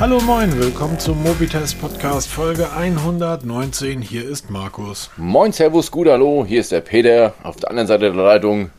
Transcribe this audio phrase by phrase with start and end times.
[0.00, 4.00] Hallo moin, willkommen zum Mobitest Podcast Folge 119.
[4.00, 5.10] Hier ist Markus.
[5.18, 8.70] Moin, Servus, gut, hallo, hier ist der Peter auf der anderen Seite der Leitung.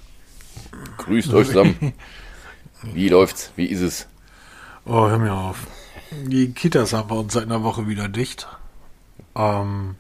[0.97, 1.94] Grüßt euch zusammen.
[2.81, 3.51] Wie läuft's?
[3.55, 4.07] Wie ist es?
[4.83, 5.67] Oh, hör mir auf.
[6.26, 8.47] Die Kitas haben bei uns seit einer Woche wieder dicht.
[9.35, 9.97] Ähm,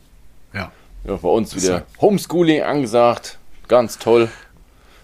[0.55, 0.71] ja.
[1.03, 3.37] Ja, bei uns wieder Homeschooling angesagt.
[3.67, 4.27] Ganz toll.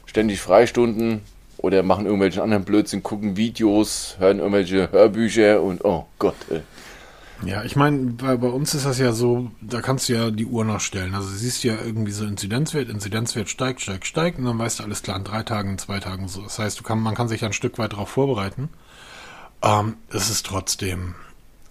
[0.08, 1.22] Ständig Freistunden
[1.58, 6.36] oder machen irgendwelchen anderen Blödsinn, gucken Videos, hören irgendwelche Hörbücher und oh Gott.
[6.50, 6.62] Ey.
[7.46, 10.46] Ja, ich meine, bei, bei uns ist das ja so, da kannst du ja die
[10.46, 11.14] Uhr nachstellen.
[11.14, 14.84] Also du siehst ja irgendwie so Inzidenzwert, Inzidenzwert steigt, steigt, steigt und dann weißt du
[14.84, 16.42] alles klar in drei Tagen, in zwei Tagen so.
[16.42, 18.70] Das heißt, du kann, man kann sich ein Stück weit darauf vorbereiten.
[19.62, 21.16] Ähm, es ist trotzdem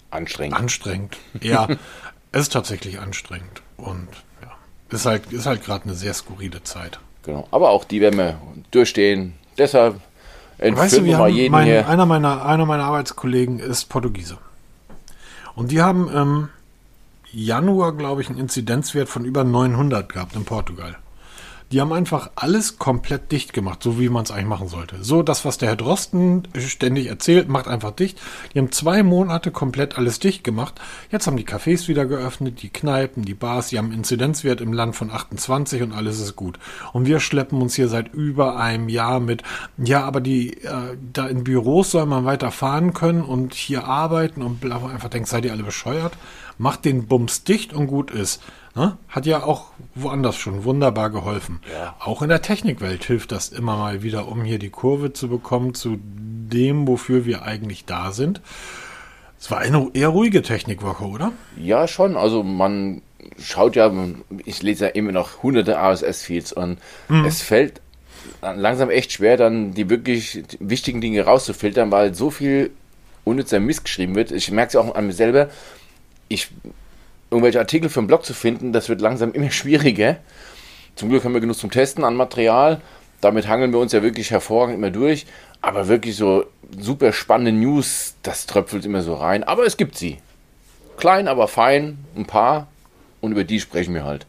[0.09, 0.57] Anstrengend.
[0.57, 1.17] anstrengend.
[1.41, 1.67] Ja,
[2.31, 4.07] es ist tatsächlich anstrengend und
[4.41, 4.55] ja,
[4.89, 6.99] ist halt, ist halt gerade eine sehr skurrile Zeit.
[7.23, 7.45] Genau.
[7.51, 8.39] Aber auch die werden wir
[8.71, 9.33] durchstehen.
[9.57, 9.99] Deshalb
[10.57, 11.87] entführen Weißt du, wir mal jeden mein, hier.
[11.87, 14.37] einer, meiner, einer meiner Arbeitskollegen ist Portugiese.
[15.55, 16.49] Und die haben im
[17.31, 20.97] Januar, glaube ich, einen Inzidenzwert von über 900 gehabt in Portugal.
[21.71, 25.03] Die haben einfach alles komplett dicht gemacht, so wie man es eigentlich machen sollte.
[25.03, 28.19] So das, was der Herr Drosten ständig erzählt, macht einfach dicht.
[28.53, 30.75] Die haben zwei Monate komplett alles dicht gemacht.
[31.11, 34.71] Jetzt haben die Cafés wieder geöffnet, die Kneipen, die Bars, die haben einen Inzidenzwert im
[34.71, 36.57] Land von 28 und alles ist gut.
[36.93, 39.43] Und wir schleppen uns hier seit über einem Jahr mit,
[39.77, 44.41] ja, aber die, äh, da in Büros soll man weiter fahren können und hier arbeiten
[44.41, 46.17] und bla, einfach denkt, seid ihr alle bescheuert?
[46.57, 48.41] Macht den Bums dicht und gut ist.
[48.77, 48.95] Ne?
[49.09, 51.61] Hat ja auch woanders schon wunderbar geholfen.
[51.71, 51.95] Ja.
[51.99, 55.73] Auch in der Technikwelt hilft das immer mal wieder, um hier die Kurve zu bekommen
[55.73, 58.39] zu dem, wofür wir eigentlich da sind.
[59.39, 61.31] Es war eine eher ruhige Technikwoche, oder?
[61.57, 62.15] Ja, schon.
[62.15, 63.01] Also man
[63.39, 63.91] schaut ja,
[64.45, 66.77] ich lese ja immer noch hunderte RSS-Feeds und
[67.25, 67.81] es fällt
[68.41, 72.69] langsam echt schwer, dann die wirklich wichtigen Dinge rauszufiltern, weil so viel
[73.23, 74.31] unnützer Mist geschrieben wird.
[74.31, 75.49] Ich merke es auch an mir selber.
[76.27, 76.51] Ich
[77.29, 80.17] irgendwelche Artikel für einen Blog zu finden, das wird langsam immer schwieriger.
[80.95, 82.81] Zum Glück haben wir genug zum Testen an Material.
[83.21, 85.25] Damit hangeln wir uns ja wirklich hervorragend immer durch.
[85.61, 86.45] Aber wirklich so
[86.79, 89.43] super spannende News, das tröpfelt immer so rein.
[89.43, 90.17] Aber es gibt sie.
[90.97, 92.67] Klein, aber fein, ein paar.
[93.21, 94.25] Und über die sprechen wir halt.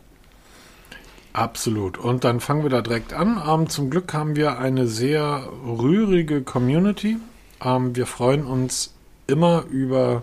[1.32, 1.98] Absolut.
[1.98, 3.40] Und dann fangen wir da direkt an.
[3.46, 7.18] Ähm, zum Glück haben wir eine sehr rührige Community.
[7.64, 8.94] Ähm, wir freuen uns
[9.26, 10.22] immer über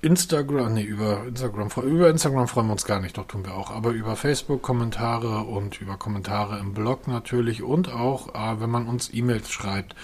[0.00, 3.72] Instagram, nee, über Instagram, über Instagram freuen wir uns gar nicht, doch tun wir auch,
[3.72, 8.86] aber über Facebook Kommentare und über Kommentare im Blog natürlich und auch, äh, wenn man
[8.86, 9.96] uns E-Mails schreibt.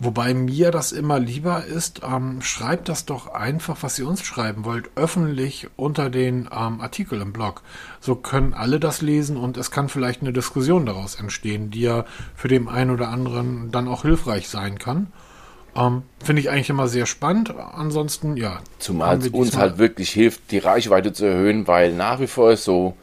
[0.00, 4.64] Wobei mir das immer lieber ist, ähm, schreibt das doch einfach, was ihr uns schreiben
[4.64, 7.62] wollt, öffentlich unter den ähm, Artikel im Blog.
[8.00, 12.04] So können alle das lesen und es kann vielleicht eine Diskussion daraus entstehen, die ja
[12.34, 15.12] für den einen oder anderen dann auch hilfreich sein kann.
[15.78, 17.54] Ähm, Finde ich eigentlich immer sehr spannend.
[17.56, 18.60] Ansonsten, ja.
[18.78, 22.64] Zumal es uns halt wirklich hilft, die Reichweite zu erhöhen, weil nach wie vor ist
[22.64, 22.94] so,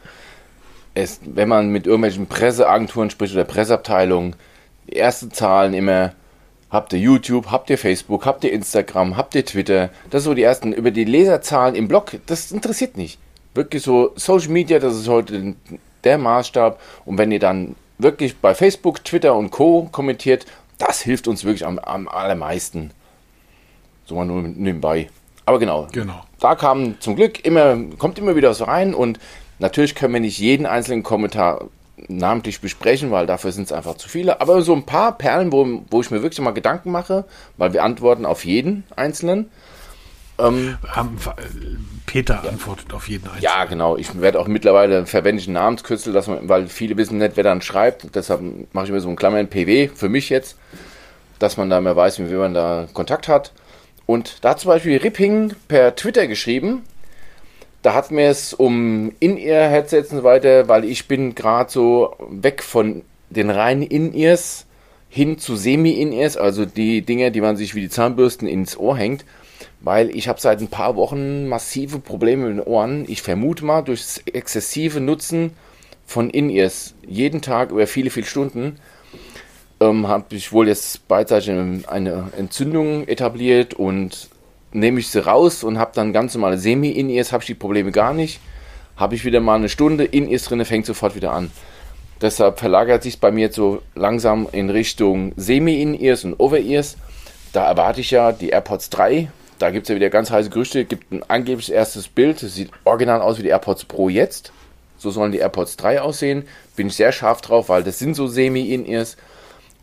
[0.93, 4.35] es, wenn man mit irgendwelchen Presseagenturen spricht oder Presseabteilungen,
[4.87, 6.13] die ersten Zahlen immer,
[6.69, 10.33] habt ihr YouTube, habt ihr Facebook, habt ihr Instagram, habt ihr Twitter, das ist so
[10.33, 13.19] die ersten, über die Leserzahlen im Blog, das interessiert nicht.
[13.53, 15.55] Wirklich so Social Media, das ist heute
[16.03, 19.87] der Maßstab und wenn ihr dann wirklich bei Facebook, Twitter und Co.
[19.91, 20.45] kommentiert,
[20.77, 22.91] das hilft uns wirklich am, am allermeisten.
[24.05, 25.09] So mal nur nebenbei.
[25.45, 26.23] Aber genau, Genau.
[26.39, 29.19] da kam zum Glück immer, kommt immer wieder was rein und
[29.59, 31.65] natürlich können wir nicht jeden einzelnen Kommentar
[32.07, 34.41] namentlich besprechen, weil dafür sind es einfach zu viele.
[34.41, 37.25] Aber so ein paar Perlen, wo, wo ich mir wirklich mal Gedanken mache,
[37.57, 39.49] weil wir antworten auf jeden einzelnen.
[40.37, 40.77] Ähm,
[42.05, 43.43] Peter antwortet auf jeden Einzelnen.
[43.43, 43.97] ja, genau.
[43.97, 47.43] Ich werde auch mittlerweile verwende ich einen Namenskürzel, dass man, weil viele wissen nicht, wer
[47.43, 48.15] dann schreibt.
[48.15, 48.41] Deshalb
[48.73, 50.57] mache ich mir so einen Klammern PW für mich jetzt,
[51.39, 53.51] dass man da mehr weiß, mit wem man da Kontakt hat.
[54.05, 56.83] Und da hat zum Beispiel Ripping per Twitter geschrieben.
[57.81, 62.63] Da hat mir es um In-Ear-Headsets und so weiter, weil ich bin gerade so weg
[62.63, 64.65] von den reinen In-Ears
[65.09, 69.23] hin zu Semi-In-Ears, also die Dinger, die man sich wie die Zahnbürsten ins Ohr hängt,
[69.85, 73.05] weil ich habe seit ein paar Wochen massive Probleme mit den Ohren.
[73.07, 75.51] Ich vermute mal durch das exzessive Nutzen
[76.07, 78.79] von In-Ears jeden Tag über viele, viele Stunden
[79.79, 84.29] ähm, habe ich wohl jetzt beidseitig eine Entzündung etabliert und
[84.71, 88.13] nehme ich sie raus und habe dann ganz normale Semi-In-Ears, habe ich die Probleme gar
[88.13, 88.39] nicht.
[88.97, 91.51] Habe ich wieder mal eine Stunde In-Ears drin, fängt sofort wieder an.
[92.21, 96.97] Deshalb verlagert sich bei mir jetzt so langsam in Richtung Semi-In-Ears und Over-Ears.
[97.53, 99.29] Da erwarte ich ja die AirPods 3.
[99.59, 100.85] Da gibt es ja wieder ganz heiße Gerüchte.
[100.85, 102.43] Gibt ein angebliches erstes Bild.
[102.43, 104.51] Das sieht original aus wie die AirPods Pro jetzt.
[104.97, 106.45] So sollen die AirPods 3 aussehen.
[106.75, 109.17] Bin ich sehr scharf drauf, weil das sind so Semi-In-Ears.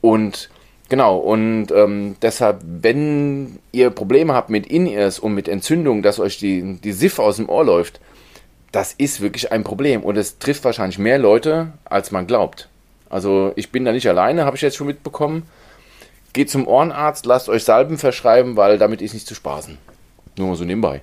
[0.00, 0.50] Und
[0.92, 6.36] Genau, und ähm, deshalb, wenn ihr Probleme habt mit In-Ears und mit Entzündung, dass euch
[6.36, 7.98] die, die SIF aus dem Ohr läuft,
[8.72, 12.68] das ist wirklich ein Problem und es trifft wahrscheinlich mehr Leute, als man glaubt.
[13.08, 15.44] Also ich bin da nicht alleine, habe ich jetzt schon mitbekommen.
[16.32, 19.76] Geht zum Ohrenarzt, lasst euch Salben verschreiben, weil damit ist nicht zu spaßen.
[20.38, 21.02] Nur mal so nebenbei.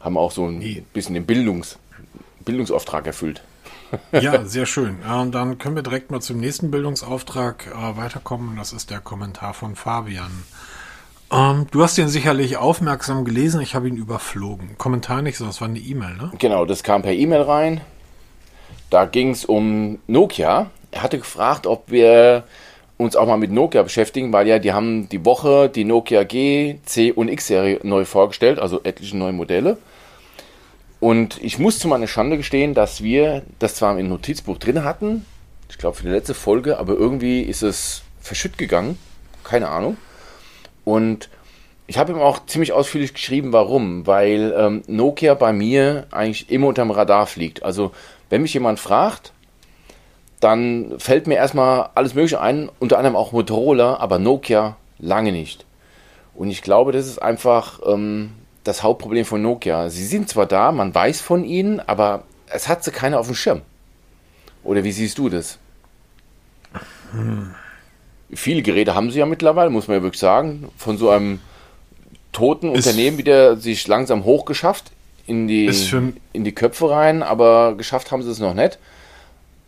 [0.00, 1.78] Haben auch so ein bisschen den Bildungs,
[2.44, 3.42] Bildungsauftrag erfüllt.
[4.12, 4.96] Ja, sehr schön.
[5.02, 8.56] Und dann können wir direkt mal zum nächsten Bildungsauftrag äh, weiterkommen.
[8.56, 10.42] Das ist der Kommentar von Fabian.
[11.32, 13.60] Ähm, du hast den sicherlich aufmerksam gelesen.
[13.60, 14.76] Ich habe ihn überflogen.
[14.78, 16.32] Kommentar nicht, sondern es war eine E-Mail, ne?
[16.38, 17.80] Genau, das kam per E-Mail rein.
[18.90, 20.70] Da ging es um Nokia.
[20.90, 22.44] Er hatte gefragt, ob wir
[22.98, 26.78] uns auch mal mit Nokia beschäftigen, weil ja, die haben die Woche die Nokia G,
[26.84, 29.76] C und X-Serie neu vorgestellt, also etliche neue Modelle.
[30.98, 35.26] Und ich muss zu meiner Schande gestehen, dass wir das zwar im Notizbuch drin hatten,
[35.68, 38.98] ich glaube für die letzte Folge, aber irgendwie ist es verschütt gegangen.
[39.44, 39.96] Keine Ahnung.
[40.84, 41.28] Und
[41.86, 44.06] ich habe ihm auch ziemlich ausführlich geschrieben, warum.
[44.06, 47.62] Weil ähm, Nokia bei mir eigentlich immer unterm Radar fliegt.
[47.62, 47.92] Also,
[48.30, 49.32] wenn mich jemand fragt,
[50.40, 55.64] dann fällt mir erstmal alles Mögliche ein, unter anderem auch Motorola, aber Nokia lange nicht.
[56.34, 58.32] Und ich glaube, das ist einfach ähm,
[58.64, 59.88] das Hauptproblem von Nokia.
[59.88, 63.34] Sie sind zwar da, man weiß von ihnen, aber es hat sie keiner auf dem
[63.34, 63.62] Schirm.
[64.62, 65.58] Oder wie siehst du das?
[67.12, 67.54] Hm.
[68.34, 70.68] Viele Geräte haben sie ja mittlerweile, muss man ja wirklich sagen.
[70.76, 71.40] Von so einem
[72.32, 74.90] toten ist Unternehmen wieder sich langsam hochgeschafft
[75.26, 75.70] in die,
[76.32, 78.78] in die Köpfe rein, aber geschafft haben sie es noch nicht.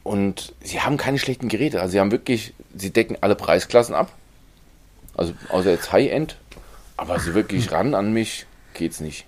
[0.02, 1.80] Und sie haben keine schlechten Geräte.
[1.80, 4.12] Also sie haben wirklich, sie decken alle Preisklassen ab.
[5.16, 6.36] Also außer jetzt High-End.
[6.96, 9.26] Aber sie wirklich ran an mich geht's nicht.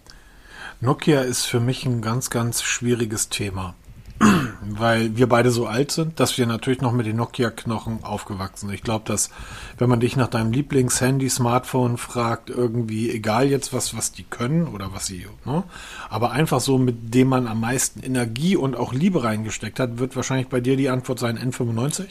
[0.80, 3.74] Nokia ist für mich ein ganz, ganz schwieriges Thema.
[4.60, 8.74] Weil wir beide so alt sind, dass wir natürlich noch mit den Nokia-Knochen aufgewachsen sind.
[8.74, 9.30] Ich glaube, dass,
[9.78, 14.68] wenn man dich nach deinem Lieblings-Handy, Smartphone fragt, irgendwie, egal jetzt was, was die können
[14.68, 15.64] oder was sie, ne?
[16.08, 20.16] aber einfach so, mit dem man am meisten Energie und auch Liebe reingesteckt hat, wird
[20.16, 22.06] wahrscheinlich bei dir die Antwort sein N95?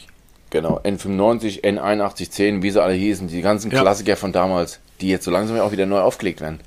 [0.50, 3.82] Genau, N95, N8110, wie sie alle hießen, die ganzen ja.
[3.82, 6.60] Klassiker von damals, die jetzt so langsam auch wieder neu aufgelegt werden.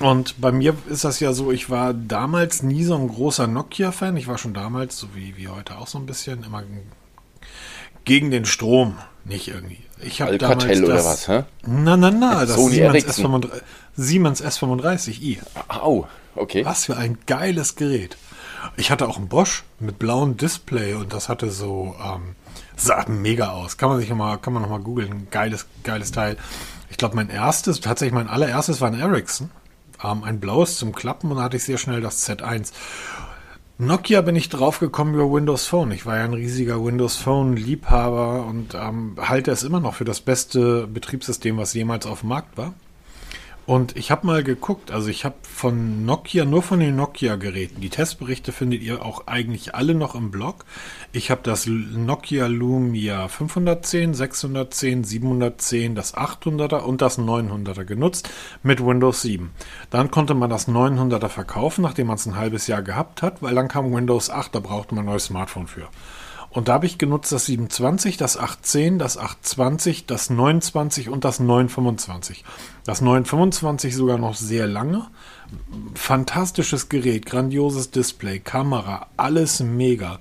[0.00, 4.16] Und bei mir ist das ja so, ich war damals nie so ein großer Nokia-Fan.
[4.16, 6.64] Ich war schon damals, so wie, wie heute auch so ein bisschen, immer
[8.04, 8.98] gegen den Strom.
[9.24, 9.78] Nicht irgendwie.
[10.00, 11.44] Ich habe damals das, oder was, hä?
[11.64, 13.50] Na, na, na, das Siemens, S35,
[13.94, 15.38] Siemens S35i.
[15.68, 16.64] Au, okay.
[16.64, 18.16] Was für ein geiles Gerät.
[18.76, 22.34] Ich hatte auch ein Bosch mit blauem Display und das hatte so, ähm,
[22.76, 23.76] sah mega aus.
[23.76, 25.28] Kann man sich nochmal, kann man googeln.
[25.30, 26.36] Geiles, geiles Teil.
[26.90, 29.50] Ich glaube, mein erstes, tatsächlich mein allererstes war ein Ericsson
[30.04, 32.72] ähm, ein blaues zum Klappen und dann hatte ich sehr schnell das Z1.
[33.78, 35.90] Nokia bin ich draufgekommen über Windows Phone.
[35.92, 40.04] Ich war ja ein riesiger Windows Phone Liebhaber und ähm, halte es immer noch für
[40.04, 42.74] das beste Betriebssystem, was jemals auf dem Markt war.
[43.64, 47.90] Und ich habe mal geguckt, also ich habe von Nokia, nur von den Nokia-Geräten, die
[47.90, 50.64] Testberichte findet ihr auch eigentlich alle noch im Blog.
[51.12, 58.28] Ich habe das Nokia Lumia 510, 610, 710, das 800er und das 900er genutzt
[58.64, 59.52] mit Windows 7.
[59.90, 63.54] Dann konnte man das 900er verkaufen, nachdem man es ein halbes Jahr gehabt hat, weil
[63.54, 65.88] dann kam Windows 8, da brauchte man ein neues Smartphone für.
[66.52, 71.40] Und da habe ich genutzt das 720, das 810, das 820, das 920 und das
[71.40, 72.44] 925.
[72.84, 75.06] Das 925 sogar noch sehr lange.
[75.94, 80.18] Fantastisches Gerät, grandioses Display, Kamera, alles mega.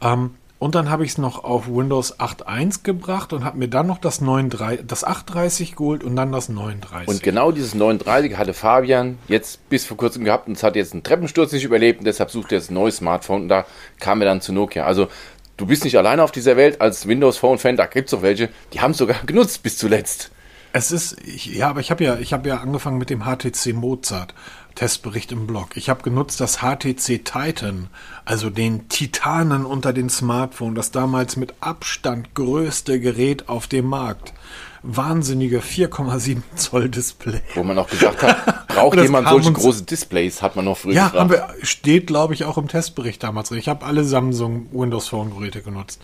[0.00, 3.86] Ähm, und dann habe ich es noch auf Windows 8.1 gebracht und habe mir dann
[3.86, 7.08] noch das, 930, das 830 geholt und dann das 930.
[7.08, 10.94] Und genau dieses 930 hatte Fabian jetzt bis vor kurzem gehabt und es hat jetzt
[10.94, 13.66] einen Treppensturz nicht überlebt und deshalb sucht er jetzt ein neues Smartphone und da
[14.00, 14.86] kam er dann zu Nokia.
[14.86, 15.08] Also
[15.56, 18.22] du bist nicht alleine auf dieser Welt als Windows Phone Fan, da gibt es auch
[18.22, 20.30] welche, die haben es sogar genutzt bis zuletzt.
[20.72, 23.74] Es ist, ich, ja, aber ich habe ja, ich habe ja angefangen mit dem HTC
[23.74, 24.34] Mozart.
[24.74, 25.76] Testbericht im Blog.
[25.76, 27.88] Ich habe genutzt das HTC Titan,
[28.24, 34.34] also den Titanen unter den Smartphones, das damals mit Abstand größte Gerät auf dem Markt
[34.84, 37.40] wahnsinnige 4,7 Zoll Display.
[37.54, 41.08] Wo man auch gesagt hat, braucht jemand solche große Displays, hat man noch früher ja,
[41.08, 41.32] gefragt.
[41.32, 43.50] Ja, steht glaube ich auch im Testbericht damals.
[43.50, 46.00] Ich habe alle Samsung Windows Phone Geräte genutzt.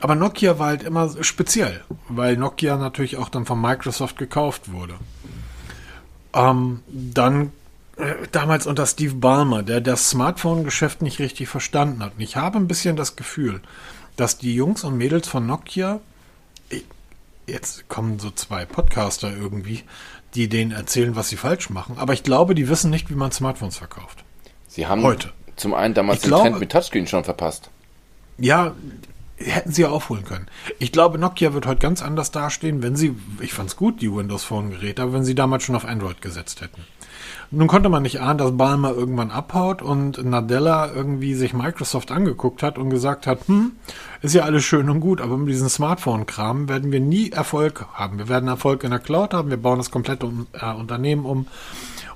[0.00, 4.94] Aber Nokia war halt immer speziell, weil Nokia natürlich auch dann von Microsoft gekauft wurde.
[6.32, 7.50] Ähm, dann
[7.96, 12.12] äh, damals unter Steve Ballmer, der das Smartphone-Geschäft nicht richtig verstanden hat.
[12.16, 13.60] Und ich habe ein bisschen das Gefühl,
[14.16, 16.00] dass die Jungs und Mädels von Nokia
[17.50, 19.82] jetzt kommen so zwei Podcaster irgendwie,
[20.34, 21.96] die denen erzählen, was sie falsch machen.
[21.98, 24.24] Aber ich glaube, die wissen nicht, wie man Smartphones verkauft.
[24.68, 27.70] Sie haben heute zum einen damals ich den glaube, Trend mit Touchscreen schon verpasst.
[28.38, 28.74] Ja,
[29.36, 30.46] hätten sie ja aufholen können.
[30.78, 34.44] Ich glaube, Nokia wird heute ganz anders dastehen, wenn sie, ich fand's gut, die Windows
[34.44, 36.82] Phone Geräte, aber wenn sie damals schon auf Android gesetzt hätten.
[37.52, 42.62] Nun konnte man nicht ahnen, dass Balmer irgendwann abhaut und Nadella irgendwie sich Microsoft angeguckt
[42.62, 43.72] hat und gesagt hat, hm,
[44.22, 48.18] ist ja alles schön und gut, aber mit diesem Smartphone-Kram werden wir nie Erfolg haben.
[48.18, 51.48] Wir werden Erfolg in der Cloud haben, wir bauen das komplette äh, Unternehmen um.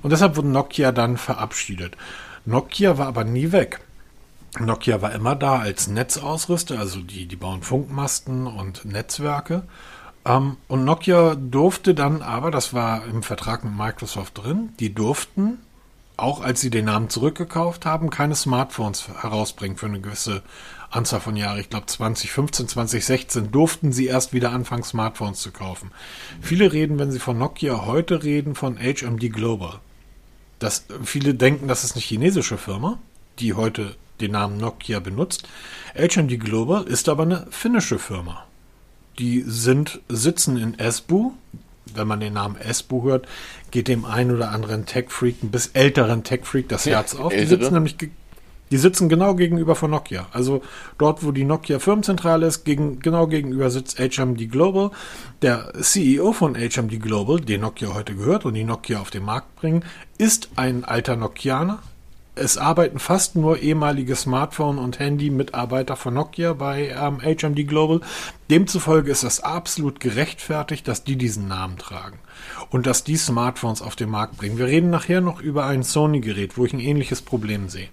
[0.03, 1.97] Und deshalb wurde Nokia dann verabschiedet.
[2.45, 3.81] Nokia war aber nie weg.
[4.61, 9.65] Nokia war immer da als Netzausrüster, also die, die bauen Funkmasten und Netzwerke.
[10.25, 15.59] Ähm, und Nokia durfte dann aber, das war im Vertrag mit Microsoft drin, die durften,
[16.17, 20.43] auch als sie den Namen zurückgekauft haben, keine Smartphones herausbringen für eine gewisse
[20.91, 21.59] Anzahl von Jahren.
[21.59, 25.91] Ich glaube 2015, 2016 durften sie erst wieder anfangen, Smartphones zu kaufen.
[26.41, 29.81] Viele reden, wenn sie von Nokia heute reden, von HMD Global.
[30.61, 33.01] Das, viele denken, das ist eine chinesische Firma,
[33.41, 35.49] die heute den Namen Nokia benutzt.
[35.97, 38.47] HMD Global ist aber eine finnische Firma.
[39.19, 41.33] Die sind, sitzen in Esbu.
[41.95, 43.29] Wenn man den Namen Esbu hört,
[43.71, 47.33] geht dem einen oder anderen Tech-Freak, ein bisschen älteren Tech-Freak, das Herz ja, auf.
[47.33, 47.97] Die sitzen nämlich
[48.71, 50.27] die sitzen genau gegenüber von Nokia.
[50.33, 50.63] Also
[50.99, 54.91] dort, wo die Nokia Firmenzentrale ist, gegen, genau gegenüber sitzt HMD Global.
[55.43, 59.55] Der CEO von HMD Global, den Nokia heute gehört und die Nokia auf den Markt
[59.57, 59.85] bringen,
[60.19, 61.83] ist ein alter Nokianer,
[62.37, 68.01] es arbeiten fast nur ehemalige Smartphone- und Handy-Mitarbeiter von Nokia bei ähm, HMD Global.
[68.51, 72.19] Demzufolge ist es absolut gerechtfertigt, dass die diesen Namen tragen
[72.71, 74.59] und dass die Smartphones auf den Markt bringen.
[74.59, 77.89] Wir reden nachher noch über ein Sony-Gerät, wo ich ein ähnliches Problem sehe.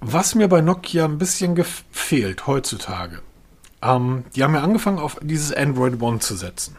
[0.00, 3.20] Was mir bei Nokia ein bisschen gefehlt heutzutage,
[3.82, 6.76] ähm, die haben ja angefangen, auf dieses Android One zu setzen.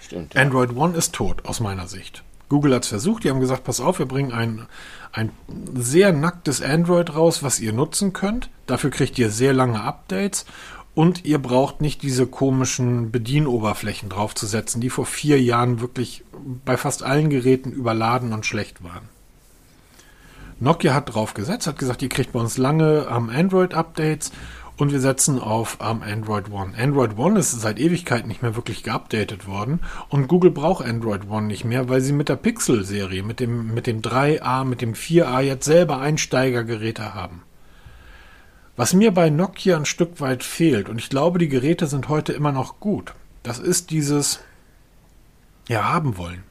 [0.00, 0.34] Stimmt.
[0.34, 0.42] Ja.
[0.42, 2.22] Android One ist tot, aus meiner Sicht.
[2.54, 4.66] Google hat es versucht, die haben gesagt, pass auf, wir bringen ein,
[5.10, 5.32] ein
[5.74, 8.48] sehr nacktes Android raus, was ihr nutzen könnt.
[8.66, 10.46] Dafür kriegt ihr sehr lange Updates
[10.94, 16.22] und ihr braucht nicht diese komischen Bedienoberflächen draufzusetzen, die vor vier Jahren wirklich
[16.64, 19.08] bei fast allen Geräten überladen und schlecht waren.
[20.60, 24.30] Nokia hat drauf gesetzt, hat gesagt, ihr kriegt bei uns lange ähm, Android-Updates
[24.76, 26.72] und wir setzen auf ähm, Android One.
[26.76, 31.46] Android One ist seit Ewigkeit nicht mehr wirklich geupdatet worden und Google braucht Android One
[31.46, 35.40] nicht mehr, weil sie mit der Pixel-Serie, mit dem, mit dem 3a, mit dem 4a
[35.40, 37.42] jetzt selber Einsteigergeräte haben.
[38.76, 42.32] Was mir bei Nokia ein Stück weit fehlt, und ich glaube, die Geräte sind heute
[42.32, 43.14] immer noch gut,
[43.44, 44.40] das ist dieses,
[45.68, 46.42] ja, haben wollen.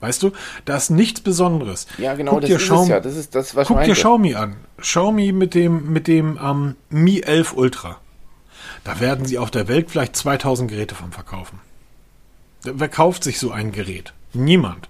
[0.00, 0.30] Weißt du,
[0.64, 1.86] da ist nichts Besonderes.
[1.98, 3.00] Ja, genau, guck das dir ist Xiaomi, es ja.
[3.00, 4.56] Das ist das, was Guck dir Xiaomi an.
[4.80, 7.96] Xiaomi mit dem, mit dem ähm, Mi 11 Ultra.
[8.84, 11.60] Da werden sie auf der Welt vielleicht 2000 Geräte von verkaufen.
[12.62, 14.12] Wer kauft sich so ein Gerät?
[14.32, 14.88] Niemand.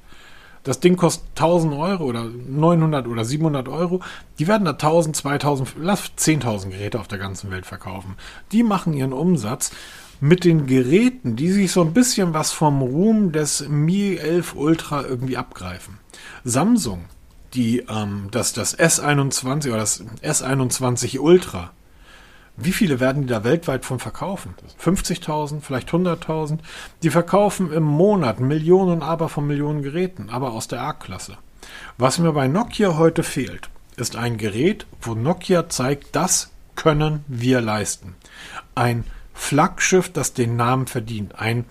[0.65, 4.01] Das Ding kostet 1000 Euro oder 900 oder 700 Euro.
[4.39, 8.17] Die werden da 1000, 2000, lass 10.000 Geräte auf der ganzen Welt verkaufen.
[8.53, 9.71] Die machen ihren Umsatz
[10.21, 15.03] mit den Geräten, die sich so ein bisschen was vom Ruhm des Mi 11 Ultra
[15.03, 15.99] irgendwie abgreifen.
[16.45, 17.05] Samsung,
[17.55, 21.71] die ähm, das, das S21 oder das S21 Ultra,
[22.61, 24.55] wie viele werden die da weltweit von verkaufen?
[24.83, 26.59] 50.000, vielleicht 100.000?
[27.05, 31.39] Die verkaufen im Monat Millionen, aber von Millionen Geräten, aber aus der A-Klasse.
[31.99, 37.61] Was mir bei Nokia heute fehlt, ist ein Gerät, wo Nokia zeigt, das können wir
[37.61, 38.17] leisten.
[38.75, 39.05] Ein
[39.39, 41.39] Flaggschiff, das den Namen verdient.
[41.39, 41.65] Ein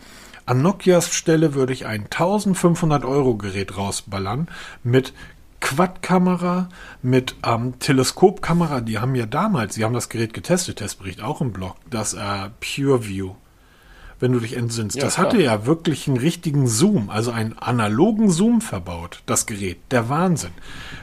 [0.45, 4.47] an Nokias Stelle würde ich ein 1500 Euro Gerät rausballern
[4.83, 5.13] mit
[5.59, 6.69] Quad-Kamera,
[7.01, 8.79] mit ähm, Teleskopkamera.
[8.79, 12.49] Die haben ja damals, sie haben das Gerät getestet, Testbericht auch im Blog, das äh,
[12.61, 13.35] PureView.
[14.19, 15.27] Wenn du dich entsinnst, ja, das klar.
[15.27, 19.77] hatte ja wirklich einen richtigen Zoom, also einen analogen Zoom verbaut, das Gerät.
[19.91, 20.53] Der Wahnsinn.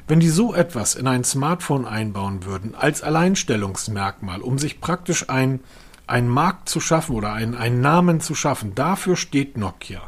[0.08, 5.60] Wenn die so etwas in ein Smartphone einbauen würden, als Alleinstellungsmerkmal, um sich praktisch ein
[6.06, 8.74] einen Markt zu schaffen oder einen, einen Namen zu schaffen.
[8.74, 10.02] Dafür steht Nokia.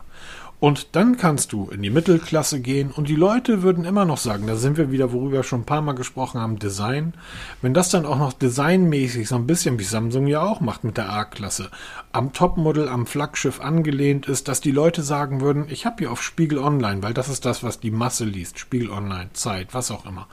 [0.58, 4.46] Und dann kannst du in die Mittelklasse gehen und die Leute würden immer noch sagen,
[4.46, 7.12] da sind wir wieder, worüber wir schon ein paar Mal gesprochen haben, Design.
[7.60, 10.96] Wenn das dann auch noch designmäßig so ein bisschen wie Samsung ja auch macht mit
[10.96, 11.70] der A-Klasse,
[12.12, 16.22] am Topmodel, am Flaggschiff angelehnt ist, dass die Leute sagen würden, ich habe hier auf
[16.22, 20.06] Spiegel Online, weil das ist das, was die Masse liest, Spiegel Online, Zeit, was auch
[20.06, 20.26] immer.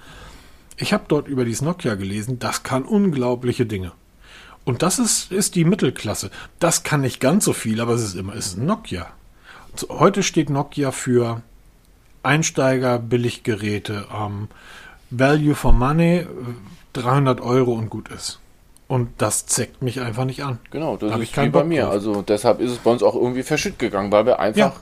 [0.77, 3.91] Ich habe dort über dieses Nokia gelesen, das kann unglaubliche Dinge.
[4.65, 6.31] Und das ist, ist die Mittelklasse.
[6.59, 9.07] Das kann nicht ganz so viel, aber es ist immer, es ist Nokia.
[9.89, 11.41] Heute steht Nokia für
[12.21, 14.47] Einsteiger, Billiggeräte, ähm,
[15.09, 16.25] Value for Money,
[16.93, 18.39] 300 Euro und gut ist.
[18.87, 20.59] Und das zeckt mich einfach nicht an.
[20.71, 21.83] Genau, das da ist wie bei mir.
[21.83, 21.91] Drauf.
[21.91, 24.73] Also deshalb ist es bei uns auch irgendwie verschütt gegangen, weil wir einfach ja.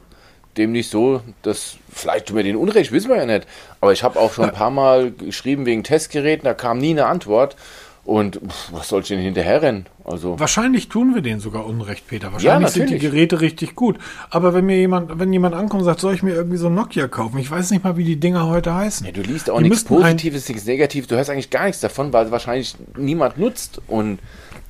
[0.57, 3.47] dem nicht so, das vielleicht tun wir den Unrecht, wissen wir ja nicht.
[3.79, 7.05] Aber ich habe auch schon ein paar Mal geschrieben wegen Testgeräten, da kam nie eine
[7.05, 7.55] Antwort.
[8.03, 9.85] Und pff, was soll ich denn hinterher rennen?
[10.03, 12.33] Also, Wahrscheinlich tun wir denen sogar Unrecht, Peter.
[12.33, 12.97] Wahrscheinlich sind die.
[12.97, 13.97] Geräte richtig gut.
[14.31, 16.73] Aber wenn mir jemand, wenn jemand ankommt und sagt, soll ich mir irgendwie so ein
[16.73, 17.37] Nokia kaufen?
[17.37, 19.05] Ich weiß nicht mal, wie die Dinger heute heißen.
[19.05, 22.11] ja, du liest auch Die nichts Positives, nichts Negatives, du hörst eigentlich gar nichts davon,
[22.11, 23.81] weil wahrscheinlich niemand nutzt.
[23.87, 24.19] Und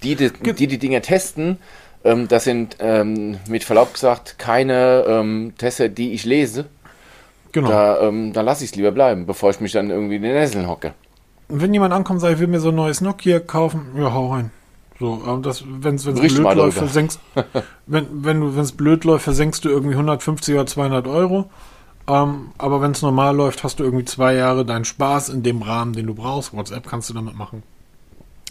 [0.03, 1.57] die, die die, die Dinge testen,
[2.03, 6.65] ähm, das sind ähm, mit Verlaub gesagt keine ähm, Tester, die ich lese.
[7.53, 7.69] Genau.
[7.69, 10.33] Da, ähm, da lasse ich es lieber bleiben, bevor ich mich dann irgendwie in den
[10.33, 10.93] Nesseln hocke.
[11.51, 14.33] Wenn jemand ankommt und sagt, ich will mir so ein neues Nokia kaufen, ja, hau
[14.33, 14.51] rein.
[14.99, 17.19] So, und das, wenn es Bericht blöd läuft, versenkst,
[17.87, 21.49] wenn, wenn du, blöd läuft, versenkst du irgendwie 150 oder 200 Euro.
[22.07, 25.61] Ähm, aber wenn es normal läuft, hast du irgendwie zwei Jahre deinen Spaß in dem
[25.61, 26.53] Rahmen, den du brauchst.
[26.53, 27.63] WhatsApp kannst du damit machen.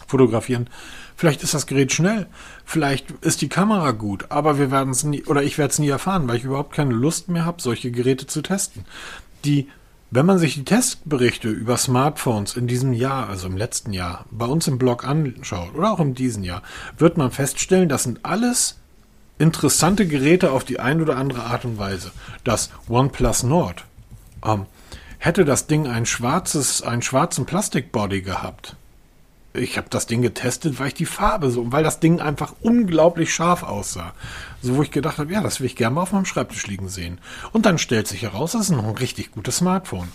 [0.07, 0.69] Fotografieren.
[1.15, 2.27] Vielleicht ist das Gerät schnell.
[2.65, 4.25] Vielleicht ist die Kamera gut.
[4.29, 6.93] Aber wir werden es nie, oder ich werde es nie erfahren, weil ich überhaupt keine
[6.93, 8.85] Lust mehr habe, solche Geräte zu testen.
[9.45, 9.69] Die,
[10.13, 14.45] wenn man sich die Testberichte über Smartphones in diesem Jahr, also im letzten Jahr, bei
[14.45, 16.63] uns im Blog anschaut oder auch in diesem Jahr,
[16.97, 18.77] wird man feststellen, das sind alles
[19.39, 22.11] interessante Geräte auf die eine oder andere Art und Weise.
[22.43, 23.85] Das OnePlus Nord
[24.45, 24.65] ähm,
[25.17, 28.75] hätte das Ding ein schwarzes, einen schwarzen Plastikbody gehabt.
[29.53, 33.33] Ich habe das Ding getestet, weil ich die Farbe so, weil das Ding einfach unglaublich
[33.33, 34.13] scharf aussah.
[34.61, 36.87] So, wo ich gedacht habe, ja, das will ich gerne mal auf meinem Schreibtisch liegen
[36.87, 37.19] sehen.
[37.51, 40.07] Und dann stellt sich heraus, das ist noch ein richtig gutes Smartphone.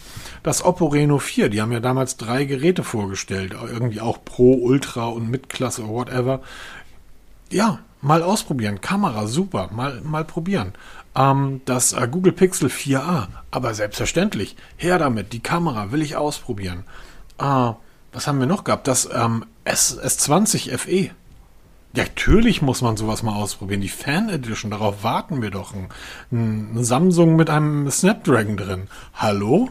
[0.42, 5.06] Das Oppo Reno 4, die haben ja damals drei Geräte vorgestellt, irgendwie auch Pro, Ultra
[5.06, 6.40] und Mitklasse, whatever.
[7.50, 8.80] Ja, mal ausprobieren.
[8.80, 9.68] Kamera, super.
[9.70, 10.72] Mal, mal probieren.
[11.14, 14.56] Ähm, das äh, Google Pixel 4a, aber selbstverständlich.
[14.76, 15.32] Her damit.
[15.34, 16.84] Die Kamera will ich ausprobieren.
[17.38, 17.72] Äh,
[18.16, 18.88] was haben wir noch gehabt?
[18.88, 21.10] Das ähm, S, S20 FE.
[21.92, 23.82] Ja, natürlich muss man sowas mal ausprobieren.
[23.82, 25.74] Die Fan Edition, darauf warten wir doch.
[25.74, 25.88] Ein,
[26.32, 28.88] ein Samsung mit einem Snapdragon drin.
[29.14, 29.68] Hallo?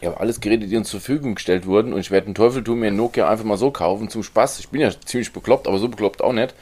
[0.00, 2.80] Ja, alles Geräte, die uns zur Verfügung gestellt wurden und ich werde den Teufel tun,
[2.80, 4.58] mir einen Nokia einfach mal so kaufen zum Spaß.
[4.58, 6.54] Ich bin ja ziemlich bekloppt, aber so bekloppt auch nicht.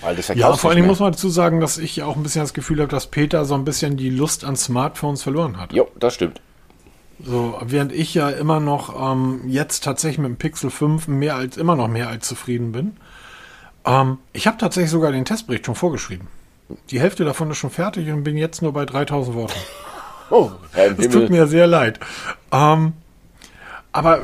[0.00, 2.40] Weil das Ja, vor allem muss man dazu sagen, dass ich ja auch ein bisschen
[2.40, 5.72] das Gefühl habe, dass Peter so ein bisschen die Lust an Smartphones verloren hat.
[5.72, 6.40] Jo, das stimmt.
[7.24, 11.56] So, während ich ja immer noch ähm, jetzt tatsächlich mit dem Pixel 5 mehr als
[11.56, 12.96] immer noch mehr als zufrieden bin.
[13.84, 16.28] Ähm, ich habe tatsächlich sogar den Testbericht schon vorgeschrieben.
[16.90, 19.58] Die Hälfte davon ist schon fertig und bin jetzt nur bei 3000 Worten.
[20.30, 22.00] Oh, Das tut mir sehr leid.
[22.52, 22.92] Ähm,
[23.92, 24.20] aber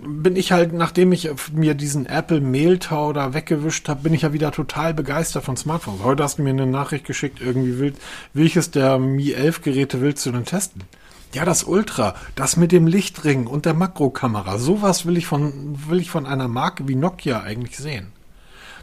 [0.00, 4.32] bin ich halt, nachdem ich mir diesen Apple Mailtau da weggewischt habe, bin ich ja
[4.32, 6.02] wieder total begeistert von Smartphones.
[6.02, 7.92] Heute hast du mir eine Nachricht geschickt, irgendwie will,
[8.32, 10.84] welches der Mi 11 Geräte willst du denn testen?
[11.34, 14.58] Ja, das Ultra, das mit dem Lichtring und der Makrokamera.
[14.58, 18.12] Sowas will ich von, will ich von einer Marke wie Nokia eigentlich sehen.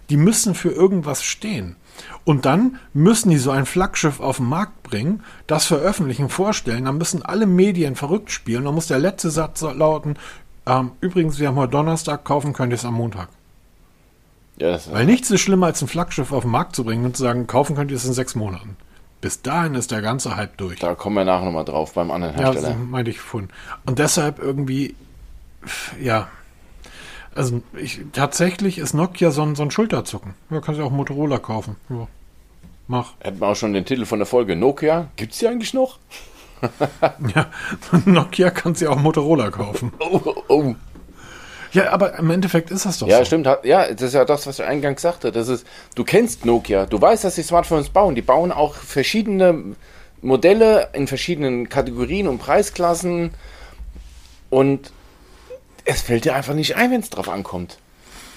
[0.10, 1.78] Die müssen für irgendwas stehen.
[2.26, 6.86] Und dann müssen die so ein Flaggschiff auf den Markt bringen, das veröffentlichen, vorstellen.
[6.86, 8.66] Dann müssen alle Medien verrückt spielen.
[8.66, 10.18] Dann muss der letzte Satz lauten:
[10.66, 13.30] ähm, Übrigens, wir haben heute Donnerstag, kaufen könnt ihr es am Montag.
[14.58, 17.24] Ja, Weil nichts ist schlimmer, als ein Flaggschiff auf den Markt zu bringen und zu
[17.24, 18.76] sagen, kaufen könnt ihr es in sechs Monaten.
[19.22, 20.80] Bis dahin ist der ganze Hype durch.
[20.80, 22.70] da kommen wir nachher nochmal drauf beim anderen Ja, Hersteller.
[22.74, 23.50] so meinte ich vorhin.
[23.86, 24.96] Und deshalb irgendwie,
[26.02, 26.28] ja.
[27.36, 30.34] Also ich, tatsächlich ist Nokia so ein, so ein Schulterzucken.
[30.50, 31.76] Ja, kannst du auch Motorola kaufen.
[31.90, 32.08] Ja.
[32.88, 33.14] Mach.
[33.20, 34.56] Hätten wir auch schon den Titel von der Folge.
[34.56, 36.00] Nokia, gibt's die eigentlich noch?
[37.36, 37.48] Ja,
[38.06, 39.92] Nokia kannst du ja auch Motorola kaufen.
[40.00, 40.76] Oh, oh, oh.
[41.74, 43.26] Ja, aber im Endeffekt ist das doch Ja, so.
[43.26, 43.48] stimmt.
[43.64, 45.32] Ja, das ist ja das, was ich eingangs sagte.
[45.32, 48.16] Das ist, du kennst Nokia, du weißt, dass die Smartphones bauen.
[48.16, 49.76] Die bauen auch verschiedene
[50.22, 53.32] Modelle in verschiedenen Kategorien und Preisklassen.
[54.50, 54.92] Und
[55.86, 57.78] es fällt dir einfach nicht ein, wenn es drauf ankommt.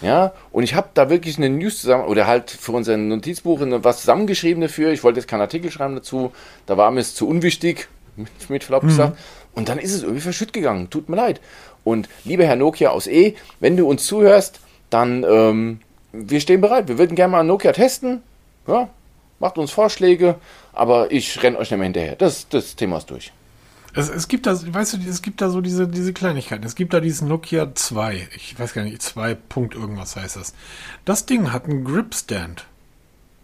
[0.00, 4.00] Ja, und ich habe da wirklich eine News zusammen, oder halt für unser Notizbuch was
[4.00, 4.90] zusammengeschrieben dafür.
[4.92, 6.32] Ich wollte jetzt keinen Artikel schreiben dazu.
[6.66, 9.18] Da war mir es zu unwichtig, mit, mit Verlaub gesagt.
[9.54, 10.90] Und dann ist es irgendwie verschütt gegangen.
[10.90, 11.40] Tut mir leid.
[11.84, 15.80] Und lieber Herr Nokia aus E, wenn du uns zuhörst, dann ähm,
[16.12, 16.88] wir stehen bereit.
[16.88, 18.22] Wir würden gerne mal Nokia testen.
[18.66, 18.88] Ja,
[19.40, 20.36] macht uns Vorschläge,
[20.72, 22.16] aber ich renne euch nicht mehr hinterher.
[22.16, 23.32] Das, das Thema ist durch.
[23.94, 26.64] Es, es gibt da, weißt du, es gibt da so diese, diese Kleinigkeiten.
[26.64, 28.28] Es gibt da diesen Nokia 2.
[28.34, 30.54] Ich weiß gar nicht, 2 Punkt irgendwas heißt das.
[31.04, 32.66] Das Ding hat einen Grip-Stand.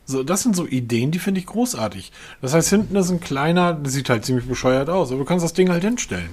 [0.06, 2.10] So, das sind so Ideen, die finde ich großartig.
[2.42, 5.44] Das heißt, hinten ist ein kleiner, das sieht halt ziemlich bescheuert aus, aber du kannst
[5.44, 6.30] das Ding halt hinstellen.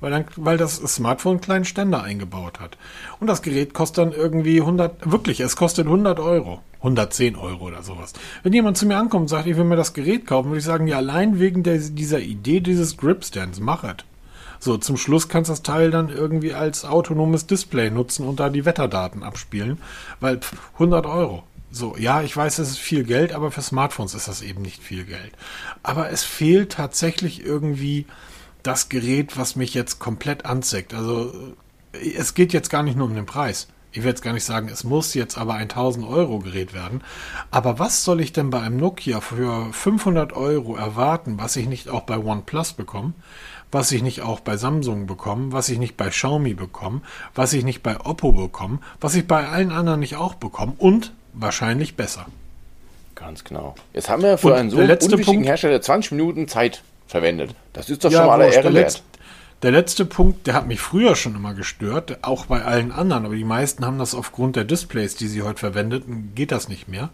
[0.00, 2.78] Weil, dann, weil das Smartphone einen kleinen Ständer eingebaut hat.
[3.20, 6.60] Und das Gerät kostet dann irgendwie 100, wirklich, es kostet 100 Euro.
[6.78, 8.14] 110 Euro oder sowas.
[8.42, 10.64] Wenn jemand zu mir ankommt und sagt, ich will mir das Gerät kaufen, würde ich
[10.64, 13.96] sagen, ja, allein wegen der, dieser Idee dieses Grip-Stands, mach es.
[14.58, 18.50] So, zum Schluss kannst du das Teil dann irgendwie als autonomes Display nutzen und da
[18.50, 19.78] die Wetterdaten abspielen,
[20.20, 21.44] weil pff, 100 Euro.
[21.72, 24.82] So, ja, ich weiß, es ist viel Geld, aber für Smartphones ist das eben nicht
[24.82, 25.32] viel Geld.
[25.82, 28.06] Aber es fehlt tatsächlich irgendwie
[28.62, 30.94] das Gerät, was mich jetzt komplett anzeigt.
[30.94, 31.32] Also,
[31.92, 33.68] äh, es geht jetzt gar nicht nur um den Preis.
[33.92, 37.02] Ich werde jetzt gar nicht sagen, es muss jetzt aber ein 1000 Euro Gerät werden.
[37.50, 41.88] Aber was soll ich denn bei einem Nokia für 500 Euro erwarten, was ich nicht
[41.88, 43.14] auch bei OnePlus bekomme,
[43.72, 47.00] was ich nicht auch bei Samsung bekomme, was ich nicht bei Xiaomi bekomme,
[47.34, 51.12] was ich nicht bei Oppo bekomme, was ich bei allen anderen nicht auch bekomme und
[51.32, 52.26] wahrscheinlich besser.
[53.16, 53.74] Ganz genau.
[53.92, 56.82] Jetzt haben wir für Und einen so der letzte unwichtigen Punkt- Hersteller 20 Minuten Zeit
[57.10, 57.54] verwendet.
[57.72, 58.84] Das ist doch schon mal wurscht, Ehre der, wert.
[58.84, 59.02] letzte,
[59.62, 63.34] der letzte Punkt, der hat mich früher schon immer gestört, auch bei allen anderen, aber
[63.34, 67.10] die meisten haben das aufgrund der Displays, die sie heute verwendeten, geht das nicht mehr.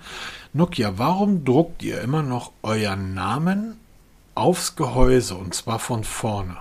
[0.53, 3.79] Nokia, warum druckt ihr immer noch euren Namen
[4.35, 6.59] aufs Gehäuse und zwar von vorne?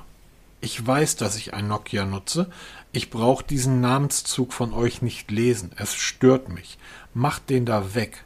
[0.61, 2.49] Ich weiß, dass ich ein Nokia nutze.
[2.91, 5.71] Ich brauche diesen Namenszug von euch nicht lesen.
[5.75, 6.79] Es stört mich.
[7.13, 8.23] Macht den da weg.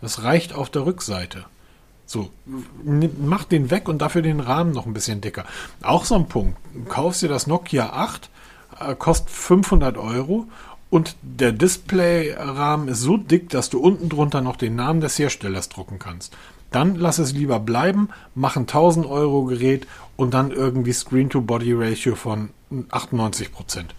[0.00, 1.44] Das reicht auf der Rückseite.
[2.12, 2.28] So,
[2.84, 5.46] mach den weg und dafür den Rahmen noch ein bisschen dicker.
[5.80, 6.58] Auch so ein Punkt.
[6.90, 8.28] Kaufst dir das Nokia 8,
[8.80, 10.46] äh, kostet 500 Euro
[10.90, 15.70] und der Displayrahmen ist so dick, dass du unten drunter noch den Namen des Herstellers
[15.70, 16.36] drucken kannst.
[16.70, 22.50] Dann lass es lieber bleiben, mach ein 1000 Euro Gerät und dann irgendwie Screen-to-Body-Ratio von
[22.90, 23.94] 98 Prozent.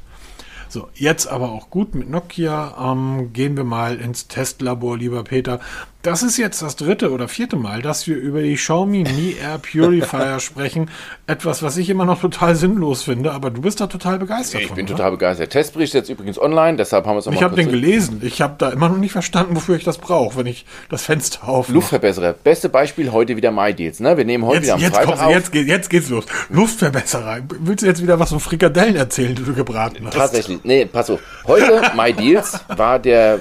[0.73, 2.76] So, jetzt aber auch gut mit Nokia.
[2.80, 5.60] Ähm, gehen wir mal ins Testlabor, lieber Peter.
[6.04, 9.58] Das ist jetzt das dritte oder vierte Mal, dass wir über die Xiaomi Mi Air
[9.58, 10.89] Purifier sprechen.
[11.28, 14.68] Etwas, was ich immer noch total sinnlos finde, aber du bist da total begeistert Ich
[14.68, 14.98] von, bin oder?
[14.98, 15.52] total begeistert.
[15.52, 18.20] Testbericht ist jetzt übrigens online, deshalb haben wir es auch Ich habe den gelesen.
[18.22, 21.48] Ich habe da immer noch nicht verstanden, wofür ich das brauche, wenn ich das Fenster
[21.48, 21.74] aufmache.
[21.76, 22.34] Luftverbesserer.
[22.34, 24.02] Beste Beispiel heute wieder MyDeals.
[24.02, 24.18] Ne?
[24.18, 25.32] Wir nehmen heute wieder Jetzt, am jetzt, Freitag auf.
[25.32, 26.26] jetzt, geht, jetzt geht's los.
[26.50, 27.38] Luftverbesserer.
[27.62, 30.16] Willst du jetzt wieder was von Frikadellen erzählen, die du gebraten hast?
[30.16, 30.60] Tatsächlich.
[30.66, 31.22] Nee, pass auf.
[31.48, 33.39] Heute, MyDeals, war der,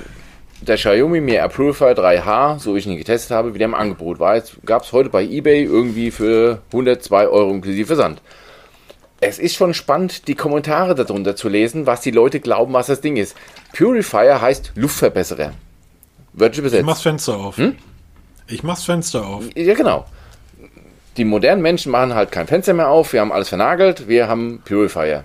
[0.67, 4.21] der Xiaomi Mi Air Purifier 3H, so wie ich ihn getestet habe, wieder im Angebot.
[4.21, 8.23] War jetzt, gab es heute bei Ebay irgendwie für 102 Euro inklusive Versand.
[9.21, 13.01] Es ist schon spannend, die Kommentare darunter zu lesen, was die Leute glauben, was das
[13.01, 13.37] Ding ist.
[13.73, 15.53] Purifier heißt Luftverbesserer.
[16.35, 16.85] Ich übersetzt.
[16.85, 17.57] mach's Fenster auf.
[17.57, 17.77] Hm?
[18.49, 19.45] Ich mach's Fenster auf.
[19.55, 20.07] Ja, genau.
[21.17, 24.63] Die modernen Menschen machen halt kein Fenster mehr auf, wir haben alles vernagelt, wir haben
[24.65, 25.25] Purifier.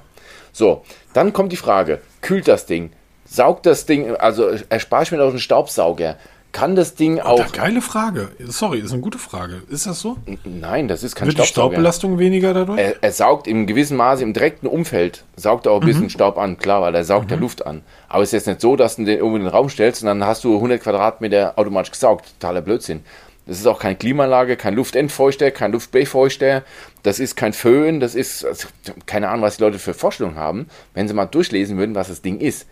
[0.51, 2.91] So, dann kommt die Frage, kühlt das Ding?
[3.29, 6.17] Saugt das Ding, also erspare ich mir noch einen Staubsauger?
[6.53, 7.37] Kann das Ding auch...
[7.37, 8.29] Ja, geile Frage.
[8.47, 9.61] Sorry, ist eine gute Frage.
[9.69, 10.17] Ist das so?
[10.43, 11.73] Nein, das ist kein Wird die Staubsauger.
[11.73, 12.79] Staubbelastung weniger dadurch?
[12.79, 16.37] Er, er saugt im gewissen Maße im direkten Umfeld, saugt er auch ein bisschen Staub
[16.37, 17.83] an, klar, weil er saugt ja Luft an.
[18.07, 20.07] Aber es ist jetzt nicht so, dass du den irgendwo in den Raum stellst und
[20.07, 22.25] dann hast du 100 Quadratmeter automatisch gesaugt.
[22.39, 23.03] Totaler Blödsinn.
[23.45, 26.63] Das ist auch keine Klimaanlage, kein Luftentfeuchter, kein Luftbefeuchter.
[27.03, 28.67] Das ist kein Föhn, das ist also,
[29.05, 32.21] keine Ahnung, was die Leute für Vorstellungen haben, wenn sie mal durchlesen würden, was das
[32.21, 32.67] Ding ist.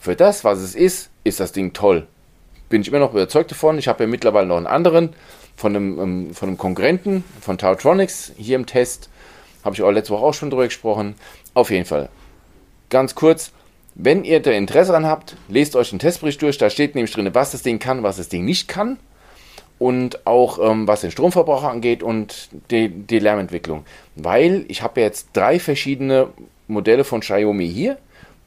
[0.00, 2.06] Für das, was es ist, ist das Ding toll.
[2.70, 3.78] Bin ich immer noch überzeugt davon.
[3.78, 5.10] Ich habe ja mittlerweile noch einen anderen
[5.56, 9.10] von einem, ähm, von einem Konkurrenten, von Tautronics, hier im Test.
[9.62, 11.16] Habe ich auch letzte Woche auch schon drüber gesprochen.
[11.52, 12.08] Auf jeden Fall.
[12.88, 13.52] Ganz kurz,
[13.94, 16.56] wenn ihr da Interesse daran habt, lest euch den Testbericht durch.
[16.56, 18.98] Da steht nämlich drin, was das Ding kann, was das Ding nicht kann.
[19.78, 23.84] Und auch ähm, was den Stromverbrauch angeht und die, die Lärmentwicklung.
[24.14, 26.28] Weil ich habe ja jetzt drei verschiedene
[26.68, 27.98] Modelle von Xiaomi hier,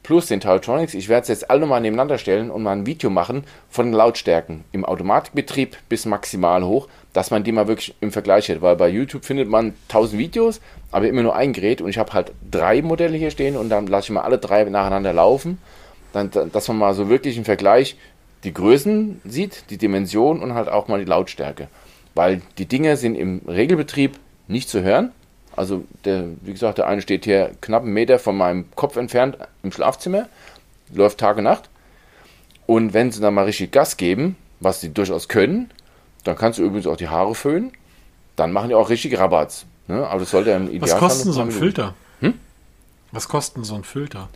[0.04, 0.94] plus den Tautronics.
[0.94, 3.94] Ich werde es jetzt alle mal nebeneinander stellen und mal ein Video machen von den
[3.94, 8.62] Lautstärken im Automatikbetrieb bis maximal hoch, dass man die mal wirklich im Vergleich hat.
[8.62, 10.60] Weil bei YouTube findet man 1000 Videos,
[10.92, 13.88] aber immer nur ein Gerät und ich habe halt drei Modelle hier stehen und dann
[13.88, 15.58] lasse ich mal alle drei nacheinander laufen,
[16.12, 17.96] dann, dass man mal so wirklich im Vergleich
[18.44, 21.68] die Größen sieht, die Dimension und halt auch mal die Lautstärke.
[22.14, 25.12] Weil die Dinge sind im Regelbetrieb nicht zu hören.
[25.56, 29.38] Also, der, wie gesagt, der eine steht hier knapp einen Meter von meinem Kopf entfernt
[29.62, 30.28] im Schlafzimmer,
[30.92, 31.68] läuft Tag und Nacht.
[32.66, 35.70] Und wenn sie dann mal richtig Gas geben, was sie durchaus können,
[36.24, 37.72] dann kannst du übrigens auch die Haare föhnen,
[38.36, 39.66] dann machen die auch richtig Rabatz.
[39.86, 40.06] Ne?
[40.06, 41.94] Aber das sollte ja im Was Idealfall kostet so noch ein Filter?
[43.12, 44.28] Was kostet so ein Filter?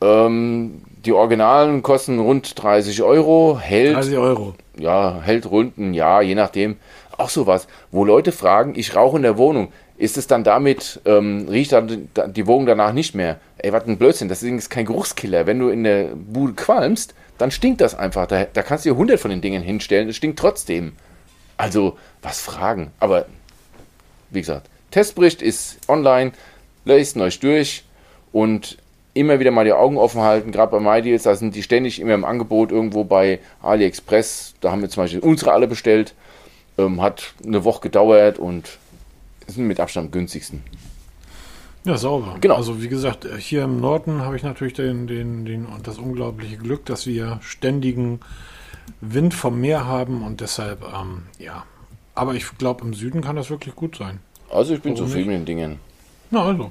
[0.00, 4.54] Ähm, die Originalen kosten rund 30 Euro, hält 30 Euro.
[4.76, 6.76] ja, hält rund ein Jahr, je nachdem.
[7.16, 9.72] Auch sowas, wo Leute fragen, ich rauche in der Wohnung.
[9.96, 13.38] Ist es dann damit, ähm, riecht dann die- Wohnung danach nicht mehr?
[13.58, 15.46] Ey, was ein Blödsinn, das Ding ist kein Geruchskiller.
[15.46, 18.26] Wenn du in der Bude qualmst, dann stinkt das einfach.
[18.26, 20.92] Da, da kannst du dir 100 von den Dingen hinstellen, es stinkt trotzdem.
[21.56, 22.90] Also, was fragen?
[22.98, 23.26] Aber,
[24.30, 26.32] wie gesagt, Testbericht ist online,
[26.84, 27.84] lest euch durch
[28.32, 28.78] und
[29.14, 32.14] immer wieder mal die Augen offen halten, gerade bei MyDeals, da sind die ständig immer
[32.14, 36.14] im Angebot irgendwo bei AliExpress, da haben wir zum Beispiel unsere alle bestellt,
[36.78, 38.78] ähm, hat eine Woche gedauert und
[39.46, 40.62] sind mit Abstand am günstigsten.
[41.84, 42.36] Ja, sauber.
[42.40, 42.54] Genau.
[42.56, 46.86] Also wie gesagt, hier im Norden habe ich natürlich den, den, den, das unglaubliche Glück,
[46.86, 48.20] dass wir ständigen
[49.00, 51.64] Wind vom Meer haben und deshalb, ähm, ja.
[52.14, 54.20] Aber ich glaube, im Süden kann das wirklich gut sein.
[54.50, 55.78] Also ich bin Warum zufrieden mit den Dingen.
[56.30, 56.70] Na also.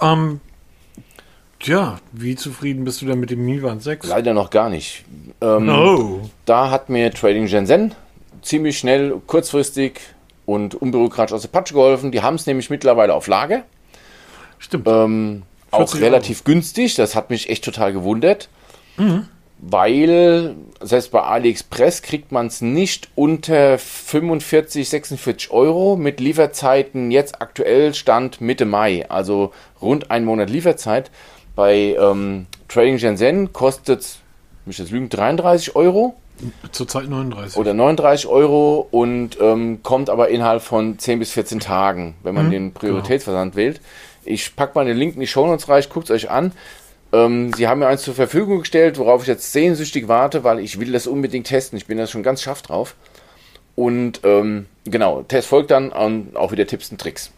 [0.00, 0.40] Ähm,
[1.60, 4.06] Tja, wie zufrieden bist du denn mit dem Mi Band 6?
[4.06, 5.04] Leider noch gar nicht.
[5.40, 6.20] Ähm, Oh.
[6.44, 7.94] Da hat mir Trading Shenzhen
[8.42, 10.00] ziemlich schnell, kurzfristig
[10.48, 12.10] und unbürokratisch aus der Patsche geholfen.
[12.10, 13.64] Die haben es nämlich mittlerweile auf Lager.
[14.58, 14.88] Stimmt.
[14.88, 16.94] Ähm, auch 40 relativ günstig.
[16.94, 18.48] Das hat mich echt total gewundert.
[18.96, 19.28] Mhm.
[19.58, 27.42] Weil, selbst bei AliExpress kriegt man es nicht unter 45, 46 Euro mit Lieferzeiten jetzt
[27.42, 29.04] aktuell Stand Mitte Mai.
[29.10, 31.10] Also rund einen Monat Lieferzeit.
[31.56, 34.18] Bei ähm, Trading Shenzhen kostet es,
[34.64, 36.14] mich jetzt lügen, 33 Euro
[36.72, 37.56] Zurzeit 39.
[37.58, 42.46] oder 39 Euro und ähm, kommt aber innerhalb von 10 bis 14 Tagen, wenn man
[42.46, 43.80] Mhm, den Prioritätsversand wählt.
[44.24, 46.52] Ich packe mal den Link in die Show Notes rein, guckt es euch an.
[47.12, 50.78] Ähm, sie haben mir eins zur Verfügung gestellt, worauf ich jetzt sehnsüchtig warte, weil ich
[50.78, 51.78] will das unbedingt testen.
[51.78, 52.94] Ich bin da schon ganz scharf drauf.
[53.74, 57.30] Und ähm, genau, Test folgt dann und auch wieder Tipps und Tricks.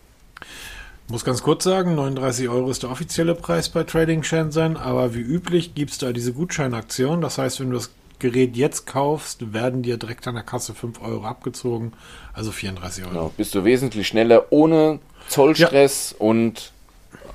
[1.09, 5.21] Muss ganz kurz sagen, 39 Euro ist der offizielle Preis bei Trading Shenzhen, aber wie
[5.21, 7.21] üblich gibt es da diese Gutscheinaktion.
[7.21, 11.03] Das heißt, wenn du das Gerät jetzt kaufst, werden dir direkt an der Kasse 5
[11.03, 11.93] Euro abgezogen,
[12.33, 13.13] also 34 Euro.
[13.13, 16.73] Genau, bist du wesentlich schneller, ohne Zollstress und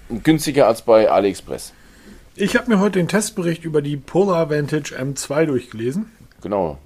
[0.10, 1.74] günstiger als bei AliExpress.
[2.36, 6.12] Ich habe mir heute den Testbericht über die Polar Vantage M2 durchgelesen.
[6.42, 6.78] Genau.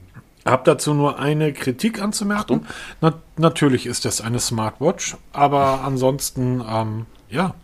[0.46, 2.66] Hab dazu nur eine Kritik anzumerken.
[3.02, 7.56] Na, natürlich ist das eine Smartwatch, aber ansonsten, ähm, ja.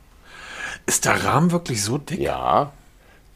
[0.85, 2.19] Ist der Rahmen wirklich so dick?
[2.19, 2.73] Ja.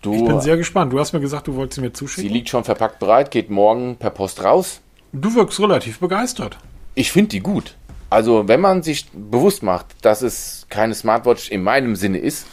[0.02, 0.94] Du, Ich bin sehr gespannt.
[0.94, 2.30] Du hast mir gesagt, du wolltest sie mir sie zuschicken.
[2.32, 4.80] liegt schon verpackt bereit, geht morgen per Post raus.
[5.12, 6.58] Du wirkst relativ begeistert.
[6.96, 7.76] Ich finde die gut.
[8.10, 12.48] Also, wenn man sich bewusst macht, dass es keine Smartwatch in meinem Sinne ist,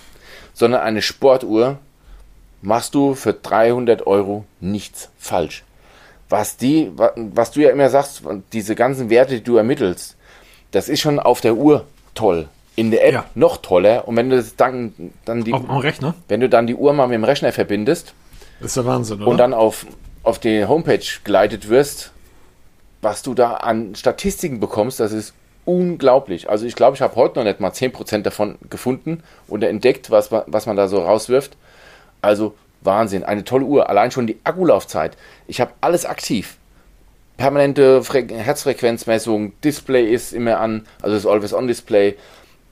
[0.55, 1.79] sondern eine Sportuhr,
[2.63, 5.63] machst du für 300 Euro nichts falsch.
[6.29, 10.17] Was die, wa- was du ja immer sagst, diese ganzen Werte, die du ermittelst,
[10.73, 12.49] das ist schon auf der Uhr toll.
[12.77, 13.25] In der App Ja.
[13.35, 14.07] noch toller.
[14.07, 14.93] Und wenn du dann,
[15.25, 16.15] dann die, Auf am Rechner?
[16.29, 18.13] wenn du dann die Uhr mal mit dem Rechner verbindest,
[18.61, 19.27] ist der Wahnsinn, oder?
[19.29, 19.87] und dann auf,
[20.23, 22.13] auf die Homepage geleitet wirst,
[23.03, 25.33] was du da an Statistiken bekommst, das ist
[25.65, 26.49] unglaublich.
[26.49, 30.31] Also ich glaube, ich habe heute noch nicht mal 10% davon gefunden oder entdeckt, was,
[30.31, 31.57] man- was man da so rauswirft.
[32.23, 33.89] Also Wahnsinn, eine tolle Uhr.
[33.89, 35.17] Allein schon die Akkulaufzeit.
[35.49, 36.57] Ich habe alles aktiv.
[37.37, 42.17] Permanente Fre Herzfrequenzmessung, Display ist immer an, also das Always-On-Display.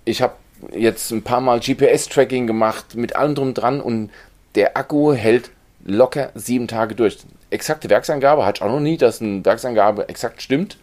[0.04, 0.34] Ich habe
[0.72, 4.10] jetzt ein paar Mal GPS-Tracking gemacht, mit allem drum dran und
[4.54, 5.50] der Akku hält
[5.84, 7.18] locker sieben Tage durch.
[7.50, 10.78] Exakte Werksangabe hatte ich auch noch nie, dass eine Werksangabe exakt stimmt.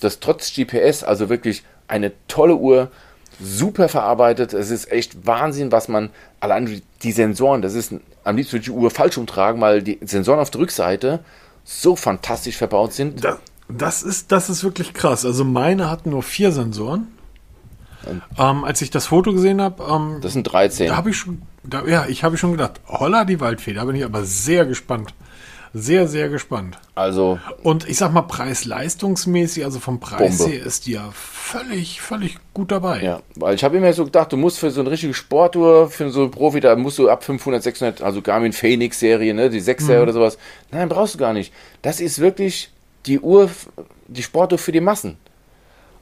[0.00, 2.90] Das trotz GPS, also wirklich eine tolle Uhr,
[3.40, 4.52] super verarbeitet.
[4.52, 7.92] Es ist echt Wahnsinn, was man, allein die- Sensoren, das ist,
[8.24, 11.20] am liebsten würde ich die Uhr falsch umtragen, weil die Sensoren auf der Rückseite
[11.64, 13.24] so fantastisch verbaut sind.
[13.24, 15.24] Das, das, ist, das ist wirklich krass.
[15.24, 17.08] Also meine hatten nur vier Sensoren.
[18.38, 20.88] Ähm, als ich das Foto gesehen habe, ähm, Das sind 13.
[20.88, 23.96] da habe ich schon, da, ja, ich habe schon gedacht, holla die Waldfee, da bin
[23.96, 25.14] ich aber sehr gespannt.
[25.74, 26.78] Sehr, sehr gespannt.
[26.94, 30.52] Also Und ich sag mal, preis-leistungsmäßig, also vom Preis Bombe.
[30.52, 33.02] her, ist die ja völlig, völlig gut dabei.
[33.02, 36.10] Ja, weil ich habe immer so gedacht, du musst für so eine richtige Sportuhr, für
[36.10, 39.60] so einen Profi, da musst du ab 500, 600, also Garmin Phoenix Serie, ne, die
[39.60, 40.38] 6er oder sowas.
[40.70, 41.52] Nein, brauchst du gar nicht.
[41.82, 42.70] Das ist wirklich
[43.06, 43.50] die Uhr,
[44.06, 45.18] die Sportuhr für die Massen.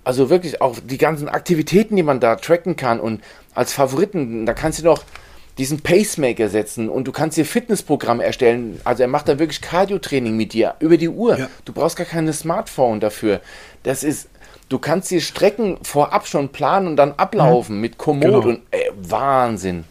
[0.07, 3.21] Also wirklich auch die ganzen Aktivitäten, die man da tracken kann und
[3.57, 5.03] als Favoriten, da kannst du noch
[5.59, 8.81] diesen Pacemaker setzen und du kannst dir Fitnessprogramme erstellen.
[8.85, 11.37] Also er macht da wirklich Cardio-Training mit dir über die Uhr.
[11.39, 11.49] Ja.
[11.65, 13.41] Du brauchst gar keine Smartphone dafür.
[13.83, 14.29] Das ist,
[14.69, 18.41] du kannst die Strecken vorab schon planen und dann ablaufen mit Komoot Genau.
[18.43, 19.83] und ey, Wahnsinn.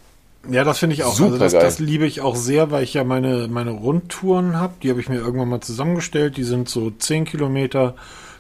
[0.49, 1.19] Ja, das finde ich auch.
[1.19, 4.75] also das, das liebe ich auch sehr, weil ich ja meine, meine Rundtouren habe.
[4.81, 6.37] Die habe ich mir irgendwann mal zusammengestellt.
[6.37, 7.95] Die sind so 10 Kilometer,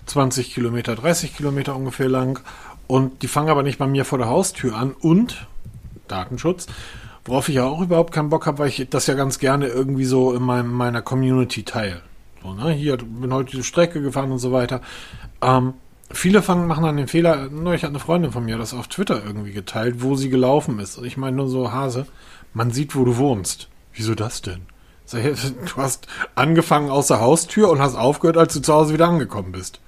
[0.05, 2.39] 20 Kilometer, 30 Kilometer ungefähr lang.
[2.87, 4.91] Und die fangen aber nicht bei mir vor der Haustür an.
[4.91, 5.47] Und
[6.07, 6.67] Datenschutz,
[7.25, 10.05] worauf ich ja auch überhaupt keinen Bock habe, weil ich das ja ganz gerne irgendwie
[10.05, 12.01] so in meinem, meiner Community teile.
[12.43, 12.71] So, ne?
[12.71, 14.81] Hier, bin heute diese Strecke gefahren und so weiter.
[15.41, 15.73] Ähm,
[16.11, 19.23] viele fangen, machen dann den Fehler, neulich hat eine Freundin von mir das auf Twitter
[19.25, 20.97] irgendwie geteilt, wo sie gelaufen ist.
[20.97, 22.05] Und ich meine nur so, Hase,
[22.53, 23.67] man sieht, wo du wohnst.
[23.93, 24.61] Wieso das denn?
[25.05, 25.13] Ich,
[25.75, 29.51] Du hast angefangen aus der Haustür und hast aufgehört, als du zu Hause wieder angekommen
[29.51, 29.79] bist.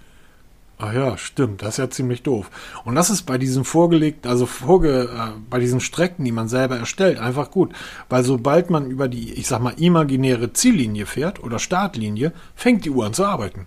[0.80, 2.52] Ach ja, stimmt, das ist ja ziemlich doof.
[2.86, 6.78] Und das ist bei diesen vorgelegten, also vorge, äh, bei diesen Strecken, die man selber
[6.78, 7.74] erstellt, einfach gut.
[8.10, 12.92] Weil sobald man über die, ich sag mal, imaginäre Ziellinie fährt oder Startlinie, fängt die
[12.92, 13.66] Uhr an zu arbeiten.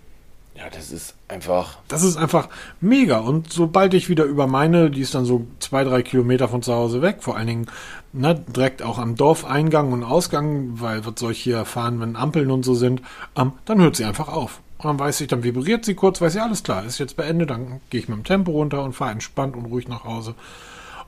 [0.55, 1.79] Ja, das ist einfach.
[1.87, 2.47] Das ist einfach
[2.79, 3.17] mega.
[3.17, 6.73] Und sobald ich wieder über meine, die ist dann so zwei, drei Kilometer von zu
[6.73, 7.67] Hause weg, vor allen Dingen
[8.13, 12.51] ne, direkt auch am Dorfeingang und Ausgang, weil was soll ich hier fahren, wenn Ampeln
[12.51, 13.01] und so sind,
[13.35, 14.61] ähm, dann hört sie einfach auf.
[14.83, 17.51] Und dann weiß ich, dann vibriert sie kurz, weiß ich, alles klar, ist jetzt beendet,
[17.51, 20.33] dann gehe ich mit dem Tempo runter und fahre entspannt und ruhig nach Hause.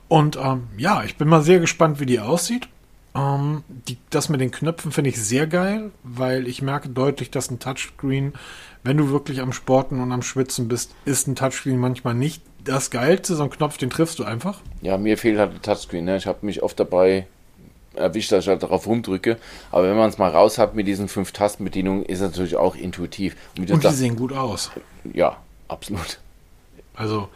[0.06, 2.68] Und ähm, ja, ich bin mal sehr gespannt, wie die aussieht.
[3.16, 7.50] Ähm, die, das mit den Knöpfen finde ich sehr geil, weil ich merke deutlich, dass
[7.50, 8.34] ein Touchscreen,
[8.84, 12.90] wenn du wirklich am Sporten und am Schwitzen bist, ist ein Touchscreen manchmal nicht das
[12.90, 13.34] Geilste.
[13.34, 14.60] So ein Knopf, den triffst du einfach.
[14.82, 16.04] Ja, mir fehlt halt ein Touchscreen.
[16.04, 16.16] Ne?
[16.16, 17.26] Ich habe mich oft dabei
[17.96, 19.38] erwischt, dass ich halt darauf rumdrücke.
[19.70, 22.76] Aber wenn man es mal raus hat mit diesen fünf Tastenbedienungen, ist es natürlich auch
[22.76, 23.36] intuitiv.
[23.58, 24.70] Und, und die sehen gut aus.
[25.12, 25.36] Ja,
[25.68, 26.18] absolut.
[26.96, 27.28] Also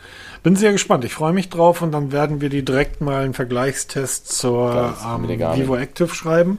[0.43, 1.05] bin sehr gespannt.
[1.05, 5.29] Ich freue mich drauf und dann werden wir die direkt mal einen Vergleichstest zur ähm,
[5.29, 6.59] Vivo Active schreiben.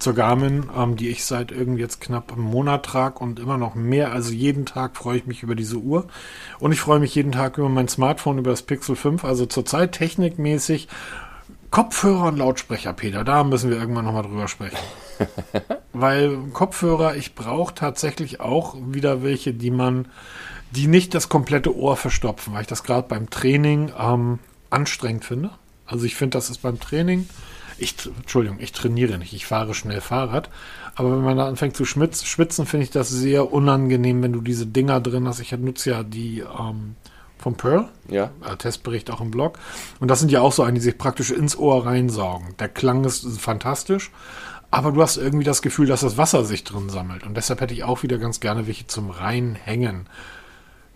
[0.00, 3.76] Zur Garmin, ähm, die ich seit irgendwie jetzt knapp einem Monat trage und immer noch
[3.76, 4.12] mehr.
[4.12, 6.08] Also jeden Tag freue ich mich über diese Uhr.
[6.58, 9.24] Und ich freue mich jeden Tag über mein Smartphone, über das Pixel 5.
[9.24, 10.88] Also zurzeit technikmäßig
[11.74, 14.78] Kopfhörer und Lautsprecher, Peter, da müssen wir irgendwann nochmal drüber sprechen.
[15.92, 20.06] Weil Kopfhörer, ich brauche tatsächlich auch wieder welche, die man
[20.70, 24.38] die nicht das komplette Ohr verstopfen, weil ich das gerade beim Training ähm,
[24.70, 25.50] anstrengend finde.
[25.84, 27.28] Also ich finde, das ist beim Training,
[27.76, 30.50] ich, Entschuldigung, ich trainiere nicht, ich fahre schnell Fahrrad,
[30.94, 34.66] aber wenn man da anfängt zu schwitzen, finde ich das sehr unangenehm, wenn du diese
[34.66, 35.40] Dinger drin hast.
[35.40, 36.94] Ich nutze ja die ähm,
[37.44, 38.30] vom Pearl, ja.
[38.44, 39.58] Äh, Testbericht auch im Blog,
[40.00, 42.56] und das sind ja auch so eine, die sich praktisch ins Ohr reinsaugen.
[42.58, 44.10] Der Klang ist fantastisch,
[44.70, 47.74] aber du hast irgendwie das Gefühl, dass das Wasser sich drin sammelt und deshalb hätte
[47.74, 50.08] ich auch wieder ganz gerne welche zum Reinhängen.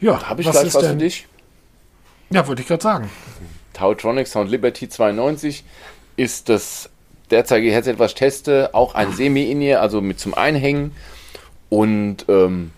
[0.01, 0.93] Ja, habe ich was gleich was denn?
[0.93, 1.29] für dich.
[2.31, 3.11] Ja, wollte ich gerade sagen.
[3.75, 5.65] Tautronic Sound Liberty 92
[6.17, 6.89] ist das
[7.31, 10.93] derzeitige Headset, was ich teste, auch ein Semi-In-Ear, also mit zum Einhängen.
[11.69, 12.71] Und ähm,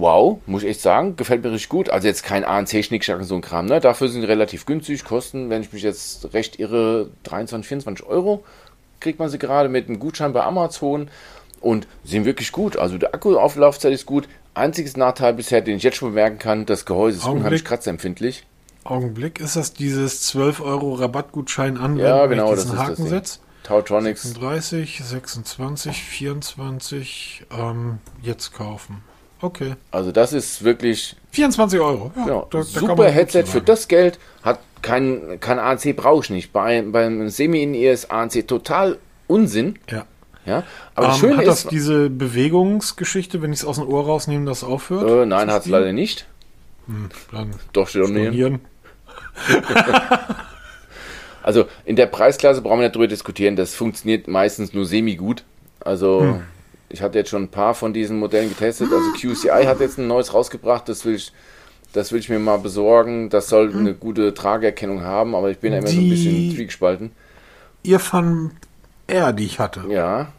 [0.00, 1.90] wow, muss ich echt sagen, gefällt mir richtig gut.
[1.90, 3.66] Also jetzt kein ANC-Schnickschnack und so ein Kram.
[3.66, 3.80] Ne?
[3.80, 8.44] Dafür sind die relativ günstig, kosten, wenn ich mich jetzt recht irre, 23, 24 Euro.
[8.98, 11.08] Kriegt man sie gerade mit einem Gutschein bei Amazon
[11.60, 12.76] und sind wirklich gut.
[12.76, 14.28] Also der Akkuauflaufzeit ist gut.
[14.54, 17.40] Einziges Nachteil bisher, den ich jetzt schon bemerken kann, das Gehäuse ist Augenblick.
[17.40, 18.46] unheimlich kratzempfindlich.
[18.82, 23.40] Augenblick, ist das dieses 12 Euro Rabattgutschein an, ja, genau, das ist Haken setzt?
[23.62, 24.22] Tautronics.
[24.22, 29.02] 36, 26, 24, ähm, jetzt kaufen.
[29.40, 29.74] Okay.
[29.90, 31.16] Also das ist wirklich...
[31.32, 32.12] 24 Euro.
[32.16, 32.48] Ja, genau.
[32.50, 34.18] da, da Super Headset für das Geld.
[34.42, 36.52] Hat kein, kein ANC brauche ich nicht.
[36.52, 39.78] Bei, beim Semi-In-Ear ist ANC total Unsinn.
[39.90, 40.06] Ja.
[40.46, 44.06] Ja, aber ähm, schön hat ist, das diese Bewegungsgeschichte, wenn ich es aus dem Ohr
[44.06, 45.08] rausnehme, das aufhört?
[45.08, 46.26] Äh, nein, hat es leider nicht.
[46.86, 47.10] Hm,
[47.74, 48.08] Doch, steht auch
[51.42, 53.56] Also in der Preisklasse brauchen wir nicht drüber diskutieren.
[53.56, 55.44] Das funktioniert meistens nur semi gut.
[55.80, 56.42] Also hm.
[56.90, 58.88] Ich hatte jetzt schon ein paar von diesen Modellen getestet.
[58.92, 60.88] Also QCI hat jetzt ein neues rausgebracht.
[60.88, 61.32] Das will ich,
[61.92, 63.30] das will ich mir mal besorgen.
[63.30, 63.78] Das soll hm.
[63.78, 65.34] eine gute Trageerkennung haben.
[65.34, 67.12] Aber ich bin ja immer Die, so ein bisschen zwiegespalten.
[67.82, 68.50] Ihr von
[69.06, 69.84] R, die ich hatte.
[69.88, 70.32] Ja.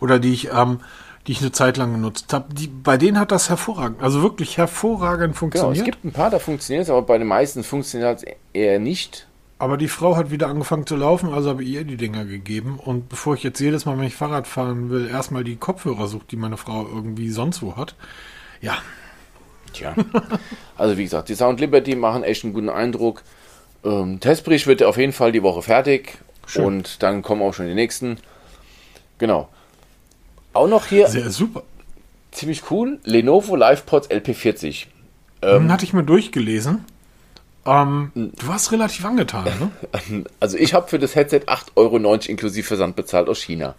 [0.00, 0.80] Oder die ich, ähm,
[1.26, 2.46] die ich eine Zeit lang genutzt habe.
[2.82, 5.74] bei denen hat das hervorragend, also wirklich hervorragend funktioniert.
[5.74, 8.78] Genau, es gibt ein paar, da funktioniert es, aber bei den meisten funktioniert es eher
[8.78, 9.26] nicht.
[9.60, 12.80] Aber die Frau hat wieder angefangen zu laufen, also habe ich ihr die Dinger gegeben.
[12.82, 16.30] Und bevor ich jetzt jedes Mal, wenn ich Fahrrad fahren will, erstmal die Kopfhörer sucht,
[16.30, 17.94] die meine Frau irgendwie sonst wo hat.
[18.62, 18.78] Ja.
[19.74, 19.94] Tja.
[20.78, 23.22] Also wie gesagt, die Sound Liberty machen echt einen guten Eindruck.
[23.84, 26.16] Ähm, Testbericht wird auf jeden Fall die Woche fertig.
[26.46, 26.64] Schön.
[26.64, 28.16] Und dann kommen auch schon die nächsten.
[29.18, 29.50] Genau.
[30.54, 31.06] Auch noch hier.
[31.08, 31.64] Sehr super.
[32.30, 32.98] Ziemlich cool.
[33.04, 34.86] Lenovo LivePods LP40.
[35.42, 36.86] Ähm, hatte ich mir durchgelesen.
[37.66, 40.24] Ähm, du warst relativ angetan, ne?
[40.40, 43.74] Also ich habe für das Headset 8,90 Euro inklusive Versand bezahlt aus China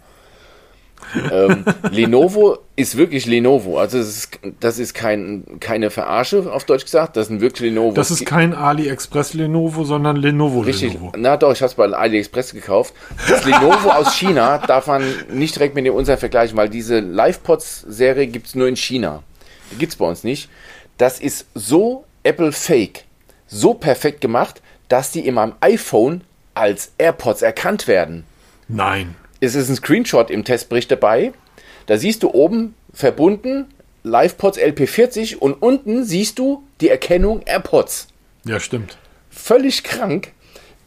[1.30, 3.78] ähm, Lenovo ist wirklich Lenovo.
[3.78, 7.16] Also das ist, das ist kein, keine Verarsche, auf Deutsch gesagt.
[7.16, 7.94] Das sind wirklich Lenovo.
[7.94, 10.94] Das ist kein AliExpress Lenovo, sondern Lenovo Richtig.
[10.94, 11.12] Lenovo.
[11.16, 12.94] Na doch, ich habe es bei AliExpress gekauft.
[13.28, 18.26] Das Lenovo aus China darf man nicht direkt mit dem unseren vergleichen, weil diese LivePods-Serie
[18.26, 19.22] gibt es nur in China.
[19.70, 20.48] Die gibt es bei uns nicht.
[20.98, 23.04] Das ist so Apple-Fake,
[23.52, 26.22] so perfekt gemacht, dass die in meinem iPhone
[26.54, 28.24] als AirPods erkannt werden.
[28.68, 31.32] Nein es ist ein Screenshot im Testbericht dabei.
[31.86, 33.66] Da siehst du oben verbunden
[34.04, 38.06] LivePods LP40 und unten siehst du die Erkennung AirPods.
[38.44, 38.96] Ja, stimmt.
[39.30, 40.32] Völlig krank.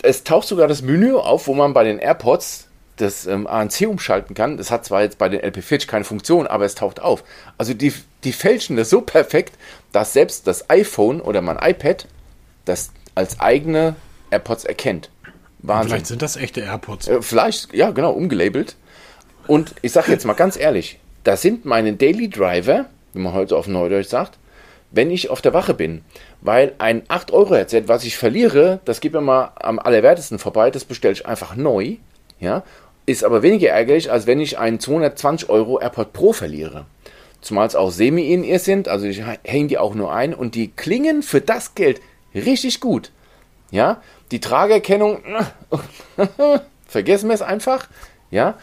[0.02, 4.36] Es taucht sogar das Menü auf, wo man bei den AirPods das ähm, ANC umschalten
[4.36, 4.56] kann.
[4.56, 7.26] Das hat zwar jetzt bei den LP40 keine Funktion, aber es taucht auf.
[7.58, 9.56] Also die, die fälschen das so perfekt,
[9.92, 12.08] dass selbst das iPhone oder mein iPad
[12.66, 13.96] das als eigene
[14.32, 15.10] AirPods erkennt.
[15.60, 15.90] Wahnsinn.
[15.90, 17.08] Vielleicht sind das echte AirPods.
[17.08, 18.76] Äh, vielleicht, ja, genau, umgelabelt.
[19.48, 23.56] Und ich sage jetzt mal ganz ehrlich, das sind meine Daily Driver, wie man heute
[23.56, 24.38] auf Neudeutsch sagt,
[24.92, 26.04] wenn ich auf der Wache bin.
[26.42, 31.14] Weil ein 8-Euro-Headset, was ich verliere, das geht mir mal am allerwertesten vorbei, das bestelle
[31.14, 31.96] ich einfach neu.
[32.40, 32.64] Ja,
[33.06, 36.86] ist aber weniger ärgerlich, als wenn ich einen 220 Euro AirPod Pro verliere.
[37.42, 41.22] Zumal es auch Semi-In-Ear sind, also ich hänge die auch nur ein und die klingen
[41.22, 42.02] für das Geld
[42.36, 43.12] richtig gut.
[43.72, 45.20] Ja, die Tragerkennung,
[46.88, 47.88] vergessen wir es einfach.
[48.32, 48.58] Ja,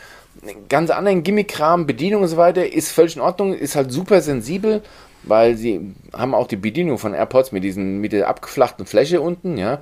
[0.68, 4.82] ganz anderen Gimmick-Kram, Bedienung und so weiter, ist völlig in Ordnung, ist halt super sensibel,
[5.22, 9.58] weil sie haben auch die Bedienung von AirPods mit diesen, mit der abgeflachten Fläche unten,
[9.58, 9.80] ja.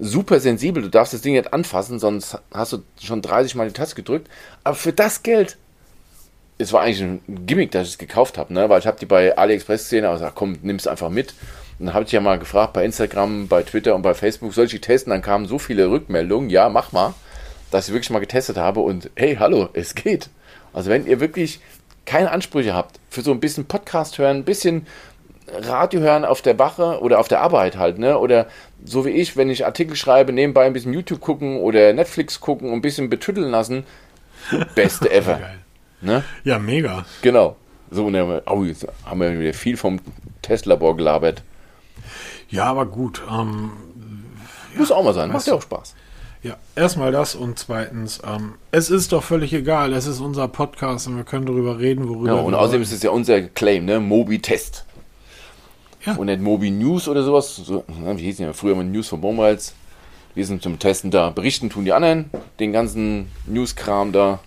[0.00, 3.74] Super sensibel, du darfst das Ding nicht anfassen, sonst hast du schon 30 Mal die
[3.74, 4.28] Taste gedrückt.
[4.62, 5.58] Aber für das Geld,
[6.56, 8.68] es war eigentlich ein Gimmick, dass ich es gekauft habe, ne?
[8.68, 11.34] weil ich habe die bei AliExpress gesehen, aber gesagt, komm, nimm es einfach mit.
[11.78, 14.72] Dann habe ich ja mal gefragt bei Instagram, bei Twitter und bei Facebook, soll ich
[14.72, 15.10] die testen?
[15.10, 17.14] Dann kamen so viele Rückmeldungen, ja, mach mal,
[17.70, 20.28] dass ich wirklich mal getestet habe und hey, hallo, es geht.
[20.72, 21.60] Also wenn ihr wirklich
[22.04, 24.86] keine Ansprüche habt für so ein bisschen Podcast hören, ein bisschen
[25.52, 28.18] Radio hören auf der Wache oder auf der Arbeit halt, ne?
[28.18, 28.46] Oder
[28.84, 32.68] so wie ich, wenn ich Artikel schreibe, nebenbei ein bisschen YouTube gucken oder Netflix gucken
[32.68, 33.84] und ein bisschen betütteln lassen.
[34.74, 35.40] Beste ever.
[36.00, 36.24] ne?
[36.44, 37.06] Ja, mega.
[37.22, 37.56] Genau.
[37.90, 40.00] So, dann, oh, jetzt haben wir wieder viel vom
[40.42, 41.42] Testlabor gelabert.
[42.48, 43.22] Ja, aber gut.
[43.30, 43.70] Ähm,
[44.76, 45.94] Muss auch mal sein, macht ja auch Spaß.
[46.42, 51.08] Ja, erstmal das und zweitens, ähm, es ist doch völlig egal, es ist unser Podcast
[51.08, 53.98] und wir können darüber reden, worüber ja, und außerdem ist es ja unser Claim, ne?
[53.98, 54.84] Mobi-Test.
[56.06, 56.14] Ja.
[56.14, 57.56] Und nicht Mobi News oder sowas.
[57.56, 59.74] So, wie hieß ja früher mal News von Mobiles.
[60.34, 61.30] Wir sind zum Testen da.
[61.30, 62.30] Berichten tun die anderen,
[62.60, 64.38] den ganzen News-Kram da.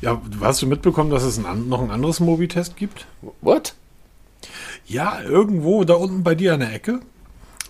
[0.00, 3.06] Ja, hast du mitbekommen, dass es ein, noch ein anderes Mobi-Test gibt?
[3.40, 3.74] What?
[4.86, 7.00] Ja, irgendwo da unten bei dir an der Ecke.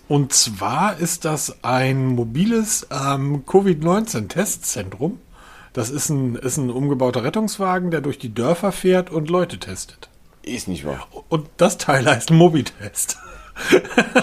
[0.07, 5.19] Und zwar ist das ein mobiles ähm, Covid-19-Testzentrum.
[5.73, 10.09] Das ist ein, ist ein umgebauter Rettungswagen, der durch die Dörfer fährt und Leute testet.
[10.43, 11.07] Ist nicht wahr.
[11.29, 13.17] Und das Teil heißt Mobitest.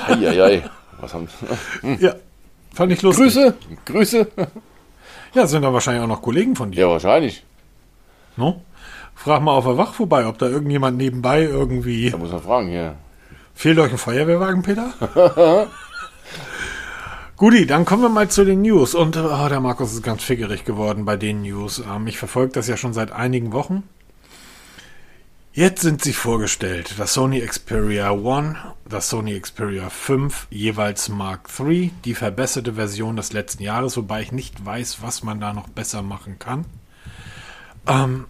[0.06, 0.62] Eieiei.
[1.00, 1.28] Was haben
[1.80, 1.98] hm.
[2.00, 2.14] Ja,
[2.72, 3.24] fand ich lustig.
[3.24, 3.54] Grüße,
[3.86, 4.28] Grüße.
[5.34, 6.82] Ja, sind da wahrscheinlich auch noch Kollegen von dir.
[6.82, 7.42] Ja, wahrscheinlich.
[8.36, 8.62] No?
[9.22, 12.10] Frag mal auf der Wach vorbei, ob da irgendjemand nebenbei irgendwie.
[12.10, 12.96] Da muss man fragen hier.
[13.54, 14.92] Fehlt euch ein Feuerwehrwagen, Peter?
[17.36, 18.96] Guti, dann kommen wir mal zu den News.
[18.96, 21.80] Und oh, der Markus ist ganz fickerig geworden bei den News.
[21.88, 23.84] Ähm, ich verfolge das ja schon seit einigen Wochen.
[25.52, 26.96] Jetzt sind sie vorgestellt.
[26.98, 28.56] Das Sony Xperia One,
[28.88, 34.32] das Sony Xperia 5, jeweils Mark III, die verbesserte Version des letzten Jahres, wobei ich
[34.32, 36.64] nicht weiß, was man da noch besser machen kann.
[37.86, 38.24] Ähm,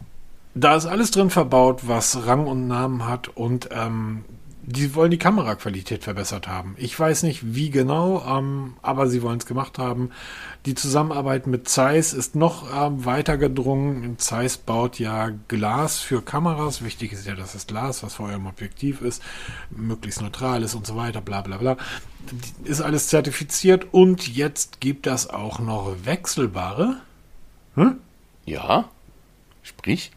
[0.55, 4.25] da ist alles drin verbaut, was Rang und Namen hat und ähm,
[4.65, 6.77] die wollen die Kameraqualität verbessert haben.
[6.79, 10.11] Ich weiß nicht, wie genau, ähm, aber sie wollen es gemacht haben.
[10.67, 14.19] Die Zusammenarbeit mit Zeiss ist noch ähm, weiter gedrungen.
[14.19, 16.85] Zeiss baut ja Glas für Kameras.
[16.85, 19.21] Wichtig ist ja, dass das Glas, was vor eurem Objektiv ist,
[19.71, 21.77] möglichst neutral ist und so weiter, bla bla bla.
[22.63, 26.99] Ist alles zertifiziert und jetzt gibt das auch noch wechselbare.
[27.75, 27.97] Hm?
[28.45, 28.85] Ja.
[29.65, 30.13] Sprich.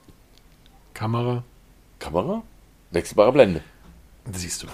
[0.95, 1.43] Kamera.
[1.99, 2.41] Kamera?
[2.89, 3.61] Wechselbare Blende.
[4.33, 4.67] Siehst du.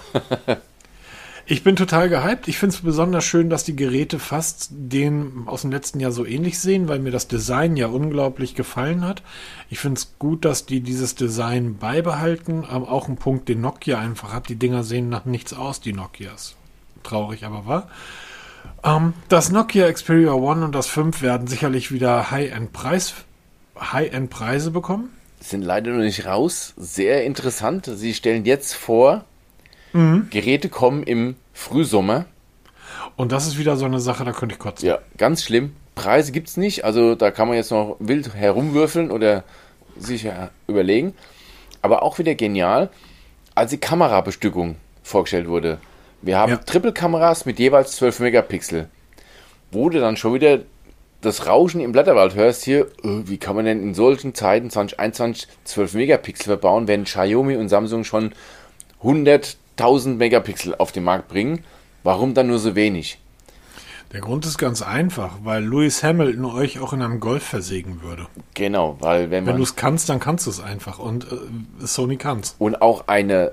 [1.46, 2.48] ich bin total gehypt.
[2.48, 6.24] Ich finde es besonders schön, dass die Geräte fast den aus dem letzten Jahr so
[6.24, 9.22] ähnlich sehen, weil mir das Design ja unglaublich gefallen hat.
[9.68, 12.64] Ich finde es gut, dass die dieses Design beibehalten.
[12.64, 14.48] Aber auch ein Punkt, den Nokia einfach hat.
[14.48, 16.54] Die Dinger sehen nach nichts aus, die Nokias.
[17.02, 17.88] Traurig aber wahr.
[18.84, 23.14] Ähm, das Nokia Xperia One und das 5 werden sicherlich wieder High-End-Preis,
[23.76, 25.10] High-End-Preise bekommen.
[25.42, 26.72] Sind leider noch nicht raus.
[26.76, 27.90] Sehr interessant.
[27.92, 29.24] Sie stellen jetzt vor,
[29.92, 30.28] Mhm.
[30.30, 32.24] Geräte kommen im Frühsommer.
[33.16, 34.88] Und das ist wieder so eine Sache, da könnte ich kotzen.
[34.88, 35.76] Ja, ganz schlimm.
[35.94, 36.84] Preise gibt es nicht.
[36.84, 39.44] Also da kann man jetzt noch wild herumwürfeln oder
[39.98, 40.26] sich
[40.66, 41.14] überlegen.
[41.82, 42.88] Aber auch wieder genial,
[43.54, 45.78] als die Kamerabestückung vorgestellt wurde.
[46.22, 46.56] Wir haben ja.
[46.56, 48.88] Triple-Kameras mit jeweils 12 Megapixel.
[49.72, 50.60] Wurde dann schon wieder
[51.22, 55.48] das Rauschen im Blätterwald hörst hier, äh, wie kann man denn in solchen Zeiten 2021
[55.64, 58.32] 12 Megapixel verbauen, wenn Xiaomi und Samsung schon
[58.98, 61.64] 100 1000 Megapixel auf den Markt bringen.
[62.02, 63.18] Warum dann nur so wenig?
[64.12, 68.26] Der Grund ist ganz einfach, weil Lewis Hamilton euch auch in einem Golf versägen würde.
[68.52, 69.54] Genau, weil wenn man.
[69.54, 72.54] Wenn du es kannst, dann kannst du es einfach und äh, Sony kann's.
[72.58, 73.52] Und auch eine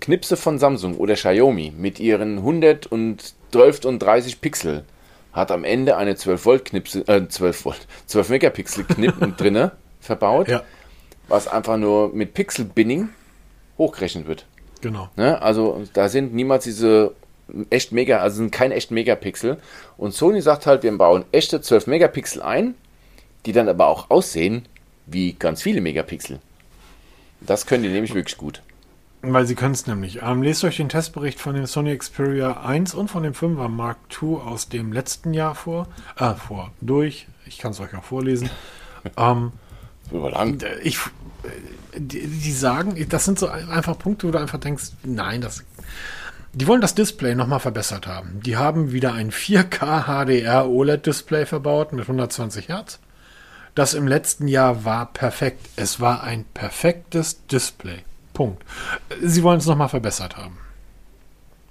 [0.00, 4.84] Knipse von Samsung oder Xiaomi mit ihren 100 und 12 und 30 Pixel
[5.32, 10.48] hat am Ende eine 12 Volt Knipse, äh, 12 Volt, 12 Megapixel Knippen drinne verbaut,
[10.48, 10.62] ja.
[11.28, 13.10] was einfach nur mit Pixel Binning
[13.76, 14.46] hochgerechnet wird.
[14.80, 15.08] Genau.
[15.16, 15.40] Ne?
[15.42, 17.14] Also da sind niemals diese
[17.70, 19.58] echt mega, also sind kein echt Megapixel.
[19.96, 22.74] Und Sony sagt halt, wir bauen echte 12 Megapixel ein,
[23.46, 24.66] die dann aber auch aussehen
[25.06, 26.40] wie ganz viele Megapixel.
[27.40, 28.62] Das können die nämlich wirklich gut.
[29.22, 30.20] Weil sie können es nämlich.
[30.22, 33.98] Ähm, lest euch den Testbericht von dem Sony Xperia 1 und von dem 5er Mark
[34.22, 35.88] II aus dem letzten Jahr vor.
[36.16, 36.70] Äh, vor.
[36.80, 37.26] Durch.
[37.46, 38.48] Ich kann es euch auch vorlesen.
[39.16, 39.52] ähm,
[40.12, 40.58] Überlang.
[40.82, 40.98] Ich,
[41.96, 45.64] die, die, sagen, das sind so einfach Punkte, wo du einfach denkst, nein, das.
[46.54, 48.40] Die wollen das Display nochmal verbessert haben.
[48.40, 53.00] Die haben wieder ein 4K HDR OLED Display verbaut mit 120 Hertz.
[53.74, 55.68] Das im letzten Jahr war perfekt.
[55.76, 58.04] Es war ein perfektes Display.
[58.38, 58.64] Punkt.
[59.20, 60.56] Sie wollen es nochmal verbessert haben.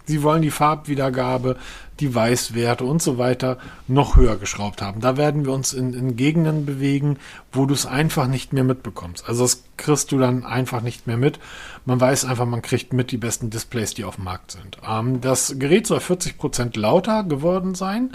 [0.06, 1.56] Sie wollen die Farbwiedergabe,
[2.00, 5.02] die Weißwerte und so weiter noch höher geschraubt haben.
[5.02, 7.18] Da werden wir uns in, in Gegenden bewegen,
[7.52, 9.28] wo du es einfach nicht mehr mitbekommst.
[9.28, 11.40] Also das kriegst du dann einfach nicht mehr mit.
[11.86, 14.78] Man weiß einfach, man kriegt mit die besten Displays, die auf dem Markt sind.
[14.88, 18.12] Ähm, das Gerät soll 40% lauter geworden sein,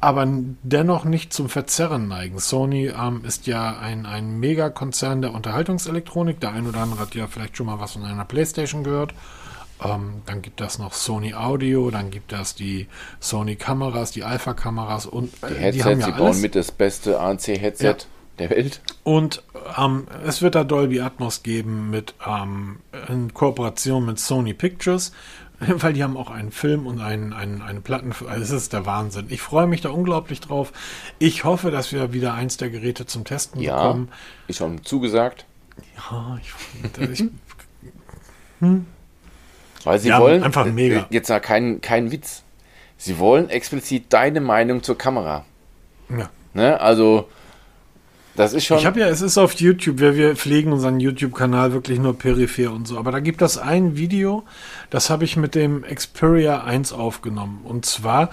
[0.00, 0.26] aber
[0.62, 2.38] dennoch nicht zum Verzerren neigen.
[2.38, 6.40] Sony ähm, ist ja ein, ein Megakonzern der Unterhaltungselektronik.
[6.40, 9.14] Der ein oder andere hat ja vielleicht schon mal was von einer Playstation gehört.
[9.84, 12.88] Ähm, dann gibt es noch Sony Audio, dann gibt es die
[13.20, 16.72] Sony Kameras, die Alpha Kameras und äh, die Headsets, die, ja sie bauen mit das
[16.72, 17.96] beste ANC Headset ja.
[18.38, 18.80] der Welt.
[19.04, 19.42] Und
[19.76, 25.12] ähm, es wird da Dolby Atmos geben mit ähm, in Kooperation mit Sony Pictures,
[25.60, 28.12] weil die haben auch einen Film und einen, einen, eine Platten.
[28.28, 29.26] Also es ist der Wahnsinn.
[29.28, 30.72] Ich freue mich da unglaublich drauf.
[31.20, 34.08] Ich hoffe, dass wir wieder eins der Geräte zum Testen ja, bekommen.
[34.48, 35.46] Ist schon zugesagt.
[36.10, 37.24] Ja, ich, ich
[38.60, 38.86] hm?
[39.88, 41.06] Weil sie ja, wollen, einfach mega.
[41.08, 42.42] jetzt mal kein, kein Witz.
[42.98, 45.46] Sie wollen explizit deine Meinung zur Kamera.
[46.10, 46.28] Ja.
[46.52, 46.78] Ne?
[46.78, 47.26] Also,
[48.36, 48.76] das ist schon.
[48.76, 52.70] Ich habe ja, es ist auf YouTube, wir, wir pflegen unseren YouTube-Kanal wirklich nur peripher
[52.70, 52.98] und so.
[52.98, 54.44] Aber da gibt es ein Video,
[54.90, 57.62] das habe ich mit dem Xperia 1 aufgenommen.
[57.64, 58.28] Und zwar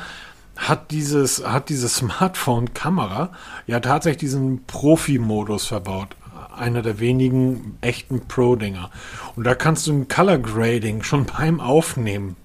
[0.57, 3.31] hat dieses, hat diese Smartphone-Kamera
[3.65, 6.17] ja tatsächlich diesen Profi-Modus verbaut
[6.57, 8.89] einer der wenigen echten Pro-Dinger.
[9.35, 12.35] Und da kannst du ein Color Grading schon beim Aufnehmen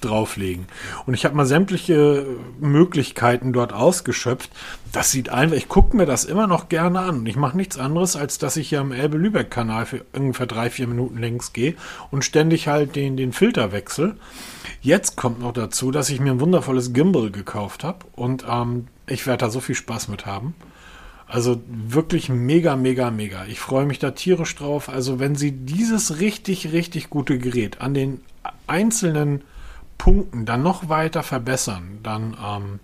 [0.00, 0.66] drauflegen.
[1.06, 2.26] Und ich habe mal sämtliche
[2.60, 4.50] Möglichkeiten dort ausgeschöpft.
[4.92, 7.18] Das sieht einfach, ich gucke mir das immer noch gerne an.
[7.20, 10.86] Und ich mache nichts anderes, als dass ich hier am Elbe-Lübeck-Kanal für ungefähr drei, vier
[10.86, 11.74] Minuten längs gehe
[12.10, 14.16] und ständig halt den, den Filter wechsle.
[14.80, 19.26] Jetzt kommt noch dazu, dass ich mir ein wundervolles Gimbal gekauft habe und ähm, ich
[19.26, 20.54] werde da so viel Spaß mit haben.
[21.26, 23.44] Also wirklich mega, mega, mega.
[23.46, 24.88] Ich freue mich da tierisch drauf.
[24.88, 28.20] Also wenn Sie dieses richtig, richtig gute Gerät an den
[28.66, 29.42] einzelnen
[29.98, 32.80] Punkten dann noch weiter verbessern, dann ähm,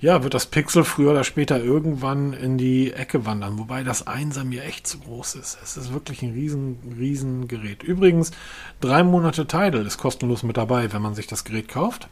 [0.00, 3.58] ja, wird das Pixel früher oder später irgendwann in die Ecke wandern.
[3.58, 5.58] Wobei das Einser mir echt zu groß ist.
[5.62, 7.82] Es ist wirklich ein riesen, riesen Gerät.
[7.82, 8.32] Übrigens,
[8.80, 12.08] drei Monate Tidal ist kostenlos mit dabei, wenn man sich das Gerät kauft.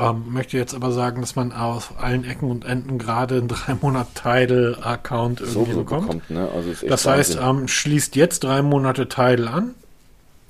[0.00, 3.74] Ähm, möchte jetzt aber sagen, dass man aus allen Ecken und Enden gerade einen drei
[3.74, 6.06] Monat Tidal-Account irgendwie so bekommt.
[6.06, 6.48] bekommt ne?
[6.54, 9.74] also das heißt, ähm, schließt jetzt drei Monate Tidal an,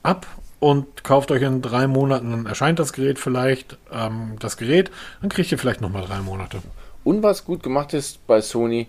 [0.03, 0.27] ab
[0.61, 4.91] und kauft euch in drei Monaten, dann erscheint das Gerät vielleicht, ähm, das Gerät,
[5.21, 6.59] dann kriegt ihr vielleicht nochmal drei Monate.
[7.03, 8.87] Und was gut gemacht ist bei Sony,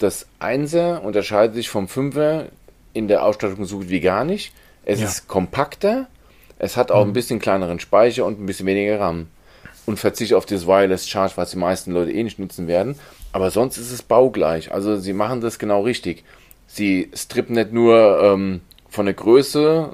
[0.00, 2.46] das 1er unterscheidet sich vom 5er
[2.92, 4.52] in der Ausstattung so gut wie gar nicht.
[4.84, 5.06] Es ja.
[5.06, 6.08] ist kompakter,
[6.58, 7.10] es hat auch mhm.
[7.10, 9.28] ein bisschen kleineren Speicher und ein bisschen weniger RAM
[9.86, 12.96] und verzichte auf das Wireless Charge, was die meisten Leute eh nicht nutzen werden.
[13.32, 14.72] Aber sonst ist es baugleich.
[14.72, 16.24] Also sie machen das genau richtig.
[16.66, 19.90] Sie strippen nicht nur ähm, von der Größe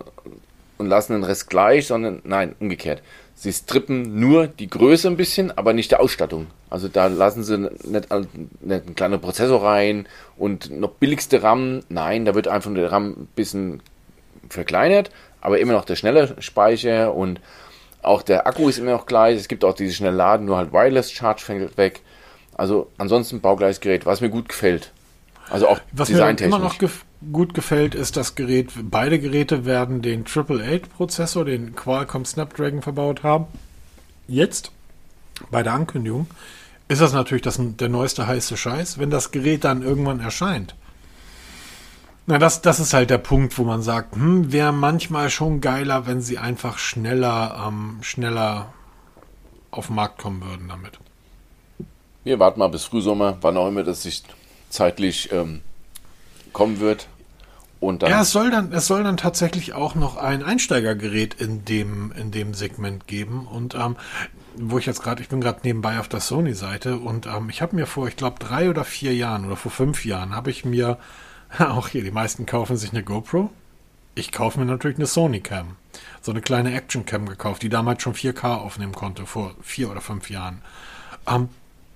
[0.78, 3.03] und lassen den Rest gleich, sondern nein, umgekehrt.
[3.34, 6.49] Sie strippen nur die Größe ein bisschen, aber nicht der Ausstattung.
[6.68, 11.80] Also da lassen sie nicht, nicht einen kleinen Prozessor rein und noch billigste RAM.
[11.88, 13.82] Nein, da wird einfach der RAM ein bisschen
[14.51, 15.11] verkleinert,
[15.41, 17.41] aber immer noch der schnelle Speicher und
[18.03, 19.38] auch der Akku ist immer noch gleich.
[19.38, 22.01] Es gibt auch diese schnelle Laden, nur halt Wireless Charge fällt weg.
[22.57, 24.92] Also ansonsten baugleiches Gerät, was mir gut gefällt.
[25.48, 28.70] Also auch was mir immer noch gef gut gefällt, ist das Gerät.
[28.82, 33.46] Beide Geräte werden den Triple 8 Prozessor, den Qualcomm Snapdragon verbaut haben.
[34.26, 34.72] Jetzt
[35.51, 36.28] bei der Ankündigung
[36.88, 38.98] ist das natürlich das, der neueste heiße Scheiß.
[38.98, 40.74] Wenn das Gerät dann irgendwann erscheint,
[42.31, 46.07] na, das, das ist halt der Punkt, wo man sagt, hm, wäre manchmal schon geiler,
[46.07, 48.72] wenn sie einfach schneller, ähm, schneller
[49.70, 50.99] auf den Markt kommen würden damit.
[52.22, 54.22] Wir warten mal bis Frühsommer, wann auch immer das sich
[54.68, 55.61] zeitlich ähm,
[56.53, 57.09] kommen wird.
[57.81, 61.64] Und dann ja, es soll dann, es soll dann tatsächlich auch noch ein Einsteigergerät in
[61.64, 63.47] dem, in dem Segment geben.
[63.47, 63.97] Und ähm,
[64.55, 67.74] wo ich jetzt gerade, ich bin gerade nebenbei auf der Sony-Seite und ähm, ich habe
[67.74, 70.99] mir vor, ich glaube, drei oder vier Jahren oder vor fünf Jahren habe ich mir
[71.59, 73.51] Auch hier, die meisten kaufen sich eine GoPro.
[74.14, 75.76] Ich kaufe mir natürlich eine Sony Cam.
[76.20, 80.01] So eine kleine Action Cam gekauft, die damals schon 4K aufnehmen konnte, vor vier oder
[80.01, 80.62] fünf Jahren.
[81.26, 81.48] Ähm,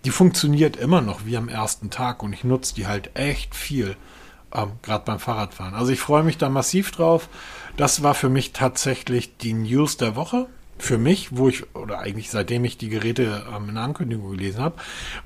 [0.05, 3.97] die funktioniert immer noch wie am ersten Tag und ich nutze die halt echt viel,
[4.53, 5.75] ähm, gerade beim Fahrradfahren.
[5.75, 7.29] Also ich freue mich da massiv drauf.
[7.77, 10.47] Das war für mich tatsächlich die News der Woche
[10.79, 14.61] für mich, wo ich, oder eigentlich seitdem ich die Geräte ähm, in der Ankündigung gelesen
[14.61, 14.77] habe,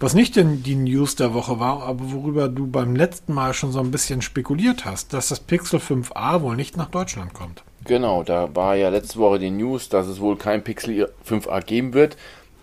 [0.00, 3.72] was nicht denn die News der Woche war, aber worüber du beim letzten Mal schon
[3.72, 7.62] so ein bisschen spekuliert hast, dass das Pixel 5a wohl nicht nach Deutschland kommt.
[7.84, 11.94] Genau, da war ja letzte Woche die News, dass es wohl kein Pixel 5a geben
[11.94, 12.16] wird.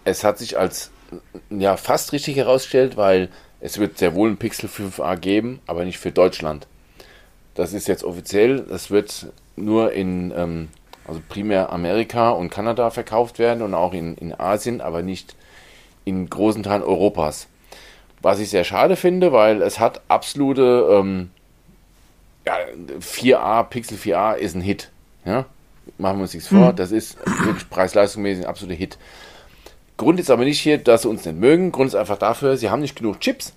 [0.03, 0.91] Es hat sich als
[1.49, 3.29] ja fast richtig herausgestellt, weil
[3.65, 6.67] Es wird sehr wohl ein Pixel 5a geben, aber nicht für Deutschland.
[7.55, 8.59] Das ist jetzt offiziell.
[8.59, 10.67] Das wird nur in, ähm,
[11.07, 15.35] also primär Amerika und Kanada verkauft werden und auch in, in Asien, aber nicht
[16.03, 17.47] in großen Teilen Europas.
[18.21, 21.29] Was ich sehr schade finde, weil es hat absolute ähm,
[22.45, 22.53] ja,
[22.99, 24.89] 4a, Pixel 4a ist ein Hit.
[25.25, 25.45] Ja?
[25.97, 26.75] Machen wir uns nichts vor, mhm.
[26.75, 28.97] das ist wirklich preis-leistungsmäßig ein absoluter Hit.
[29.97, 31.71] Grund ist aber nicht hier, dass sie uns nicht mögen.
[31.71, 33.53] Grund ist einfach dafür, sie haben nicht genug Chips,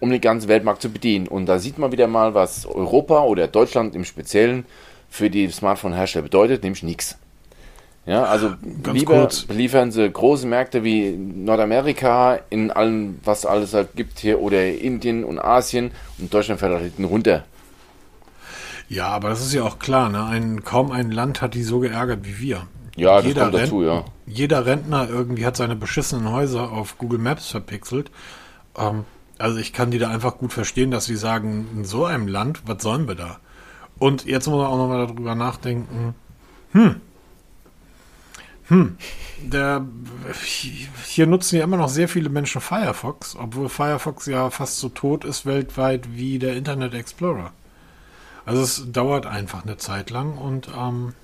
[0.00, 1.28] um den ganzen Weltmarkt zu bedienen.
[1.28, 4.64] Und da sieht man wieder mal, was Europa oder Deutschland im Speziellen
[5.12, 7.18] für die Smartphone-Hersteller bedeutet, nämlich nichts.
[8.06, 9.42] Ja, also Ganz lieber kurz.
[9.42, 15.22] beliefern sie große Märkte wie Nordamerika in allem, was alles halt gibt hier, oder Indien
[15.22, 17.44] und Asien und Deutschland fällt halt hinten runter.
[18.88, 20.24] Ja, aber das ist ja auch klar, ne?
[20.24, 22.66] Ein, kaum ein Land hat die so geärgert wie wir.
[22.96, 24.04] Ja, das jeder kommt dazu, ja.
[24.26, 28.10] Jeder Rentner irgendwie hat seine beschissenen Häuser auf Google Maps verpixelt.
[28.78, 29.04] Ähm,
[29.36, 32.62] also ich kann die da einfach gut verstehen, dass sie sagen, in so einem Land,
[32.64, 33.38] was sollen wir da?
[34.02, 36.16] Und jetzt muss man auch nochmal darüber nachdenken,
[36.72, 37.00] hm,
[38.64, 38.96] hm,
[39.38, 39.86] der,
[41.06, 45.24] hier nutzen ja immer noch sehr viele Menschen Firefox, obwohl Firefox ja fast so tot
[45.24, 47.52] ist weltweit wie der Internet Explorer.
[48.44, 51.14] Also es dauert einfach eine Zeit lang und ähm,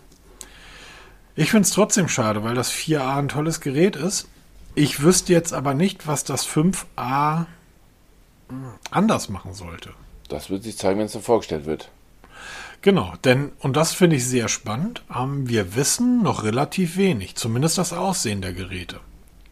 [1.35, 4.29] ich finde es trotzdem schade, weil das 4a ein tolles Gerät ist.
[4.77, 7.47] Ich wüsste jetzt aber nicht, was das 5a
[8.93, 9.95] anders machen sollte.
[10.29, 11.91] Das wird sich zeigen, wenn es dann vorgestellt wird.
[12.81, 17.79] Genau, denn, und das finde ich sehr spannend, ähm, wir wissen noch relativ wenig, zumindest
[17.79, 19.01] das Aussehen der Geräte.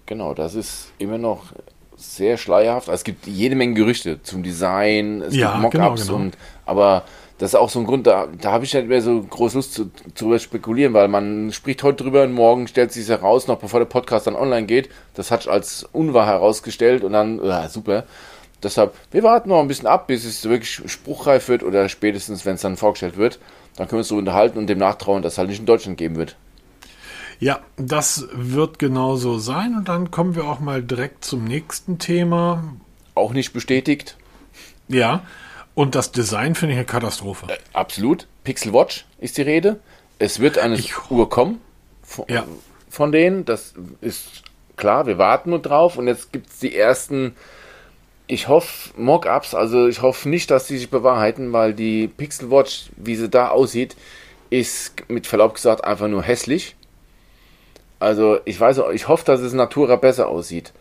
[0.07, 1.47] Genau, das ist immer noch
[1.97, 2.89] sehr schleierhaft.
[2.89, 6.27] Es gibt jede Menge Gerüchte zum Design, es ja, gibt Mockups genau, genau.
[6.27, 7.05] und aber
[7.39, 9.75] das ist auch so ein Grund, da, da habe ich nicht mehr so groß Lust
[9.75, 13.81] zu, zu spekulieren, weil man spricht heute drüber und morgen stellt sich heraus, noch bevor
[13.81, 14.89] der Podcast dann online geht.
[15.15, 18.05] Das hat sich als unwahr herausgestellt und dann, ja, super.
[18.63, 22.55] Deshalb, wir warten noch ein bisschen ab, bis es wirklich spruchreif wird oder spätestens, wenn
[22.55, 23.39] es dann vorgestellt wird.
[23.77, 25.99] Dann können wir uns so unterhalten und dem nachtrauen, dass es halt nicht in Deutschland
[25.99, 26.37] geben wird.
[27.39, 29.75] Ja, das wird genauso sein.
[29.77, 32.65] Und dann kommen wir auch mal direkt zum nächsten Thema.
[33.15, 34.17] Auch nicht bestätigt.
[34.89, 35.23] Ja,
[35.75, 37.47] und das Design finde ich eine Katastrophe.
[37.53, 38.27] Äh, absolut.
[38.45, 39.79] Pixel Watch ist die Rede.
[40.19, 41.61] Es wird eine ich, Uhr kommen
[42.03, 42.45] von, ja.
[42.89, 43.45] von denen.
[43.45, 44.43] Das ist
[44.77, 45.99] klar, wir warten nur drauf.
[45.99, 47.37] Und jetzt gibt es die ersten
[48.27, 52.91] ich hoffe, Mockups, also ich hoffe nicht, dass die sich bewahrheiten, weil die Pixel Watch,
[52.97, 53.97] wie sie da aussieht,
[54.51, 56.77] ist mit Verlaub gesagt einfach nur hässlich.
[57.99, 60.73] Also ich weiß auch, ich hoffe, dass es Natura besser aussieht.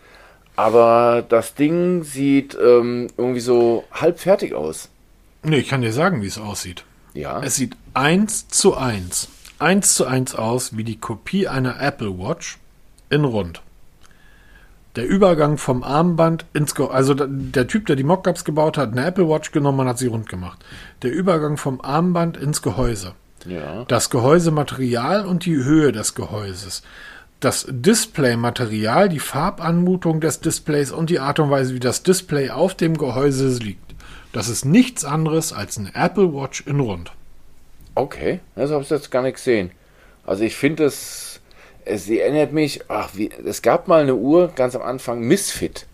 [0.55, 4.89] Aber das Ding sieht ähm, irgendwie so halb fertig aus.
[5.43, 6.83] Nee, ich kann dir sagen, wie es aussieht.
[7.13, 7.41] Ja.
[7.43, 9.29] Es sieht eins zu eins,
[9.59, 12.57] eins zu eins aus wie die Kopie einer Apple Watch
[13.09, 13.61] in rund.
[14.95, 19.05] Der Übergang vom Armband ins Ge also der Typ, der die Mockups gebaut hat, eine
[19.05, 20.63] Apple Watch genommen und hat sie rund gemacht.
[21.01, 23.13] Der Übergang vom Armband ins Gehäuse.
[23.45, 23.85] Ja.
[23.87, 26.81] Das Gehäusematerial und die Höhe des Gehäuses.
[27.41, 32.73] Das Displaymaterial, die Farbanmutung des Displays und die Art und Weise, wie das Display auf
[32.73, 33.93] dem Gehäuse liegt.
[34.31, 37.11] Das ist nichts anderes als eine Apple Watch in rund.
[37.93, 39.71] Okay, das habe ich jetzt gar nicht gesehen.
[40.25, 41.24] Also ich finde es
[41.95, 45.85] sie erinnert mich, ach, wie, es gab mal eine Uhr ganz am Anfang, Misfit.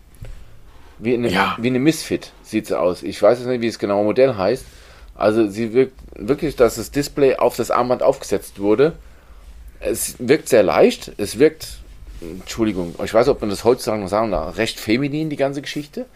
[0.98, 1.56] Wie eine, ja.
[1.60, 3.02] wie eine Misfit sieht sie aus.
[3.02, 4.64] Ich weiß jetzt nicht, wie das genaue Modell heißt.
[5.14, 8.94] Also sie wirkt wirklich, dass das Display auf das Armband aufgesetzt wurde.
[9.80, 11.12] Es wirkt sehr leicht.
[11.18, 11.78] Es wirkt,
[12.20, 16.06] Entschuldigung, ich weiß, ob man das heutzutage noch sagen darf, recht feminin, die ganze Geschichte.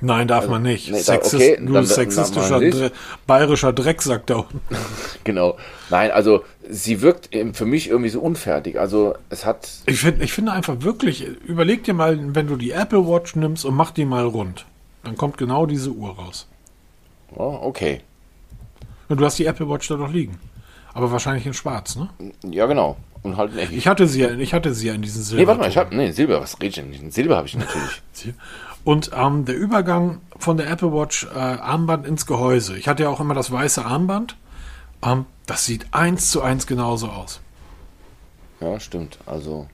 [0.00, 0.90] Nein, darf also, man nicht.
[0.90, 2.92] Nee, Sexist, okay, du dann, sexistischer Dre
[3.26, 4.60] bayerischer Drecksack da unten.
[5.24, 5.56] genau.
[5.90, 8.78] Nein, also sie wirkt für mich irgendwie so unfertig.
[8.78, 9.68] Also es hat.
[9.86, 13.64] Ich, find, ich finde einfach wirklich, überleg dir mal, wenn du die Apple Watch nimmst
[13.64, 14.66] und mach die mal rund,
[15.02, 16.46] dann kommt genau diese Uhr raus.
[17.34, 18.00] Oh, okay.
[19.08, 20.38] Und du hast die Apple Watch da doch liegen.
[20.94, 22.08] Aber wahrscheinlich in schwarz, ne?
[22.48, 22.96] Ja, genau.
[23.22, 25.42] Und halt in Ich hatte sie ja, ich hatte sie ja in diesen Silber.
[25.42, 27.10] Nee, warte mal, ich hab, nee, Silber, was rede ich denn?
[27.10, 28.02] Silber habe ich natürlich.
[28.84, 32.76] Und ähm, der Übergang von der Apple Watch äh, Armband ins Gehäuse.
[32.76, 34.36] Ich hatte ja auch immer das weiße Armband.
[35.04, 37.40] Ähm, das sieht eins zu eins genauso aus.
[38.60, 39.18] Ja, stimmt.
[39.26, 39.68] Also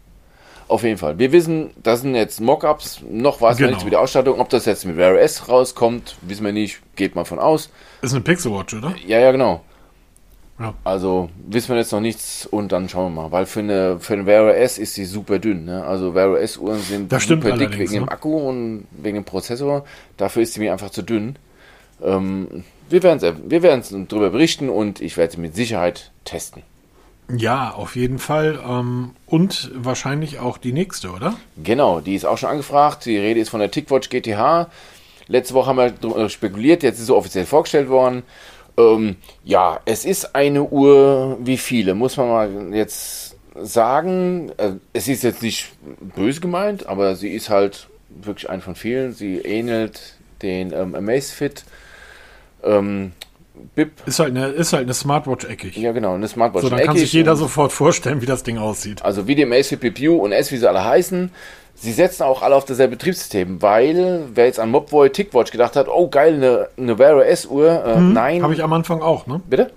[0.68, 1.18] auf jeden Fall.
[1.18, 3.02] Wir wissen, das sind jetzt Mockups.
[3.08, 3.70] Noch weiß genau.
[3.70, 4.40] man nicht wie die Ausstattung.
[4.40, 6.80] Ob das jetzt mit Wear S rauskommt, wissen wir nicht.
[6.96, 7.70] Geht mal von aus.
[8.02, 8.94] Ist eine Pixel Watch, oder?
[9.06, 9.62] Ja, ja, genau.
[10.58, 10.74] Ja.
[10.84, 13.32] Also wissen wir jetzt noch nichts und dann schauen wir mal.
[13.32, 15.64] Weil für eine, für eine Wear OS ist sie super dünn.
[15.64, 15.84] Ne?
[15.84, 17.98] Also Wear OS Uhren sind super dick wegen ne?
[18.00, 19.84] dem Akku und wegen dem Prozessor.
[20.16, 21.36] Dafür ist sie mir einfach zu dünn.
[22.02, 26.62] Ähm, wir werden wir werden darüber berichten und ich werde sie mit Sicherheit testen.
[27.34, 28.60] Ja, auf jeden Fall.
[28.64, 31.34] Ähm, und wahrscheinlich auch die nächste, oder?
[31.62, 33.06] Genau, die ist auch schon angefragt.
[33.06, 34.68] Die Rede ist von der TickWatch GTH.
[35.26, 38.24] Letzte Woche haben wir spekuliert, jetzt ist es offiziell vorgestellt worden.
[38.76, 44.50] Ähm, ja, es ist eine Uhr wie viele, muss man mal jetzt sagen.
[44.56, 45.72] Äh, es ist jetzt nicht
[46.16, 49.12] böse gemeint, aber sie ist halt wirklich ein von vielen.
[49.12, 51.64] Sie ähnelt den ähm, Amazfit.
[52.62, 53.12] Ähm,
[53.74, 53.92] Bip.
[54.06, 55.76] Ist halt eine, ist halt eine Smartwatch eckig.
[55.76, 59.04] Ja, genau, eine Smartwatch So, dann kann sich jeder sofort vorstellen, wie das Ding aussieht.
[59.04, 61.30] Also wie die Amazfit BPU und S, wie sie alle heißen.
[61.76, 65.88] Sie setzen auch alle auf dasselbe Betriebssystem, weil wer jetzt an Mobboy Tickwatch gedacht hat,
[65.88, 68.42] oh geil, eine, eine Wear OS-Uhr, äh, hm, nein.
[68.42, 69.40] Habe ich am Anfang auch, ne?
[69.48, 69.72] Bitte?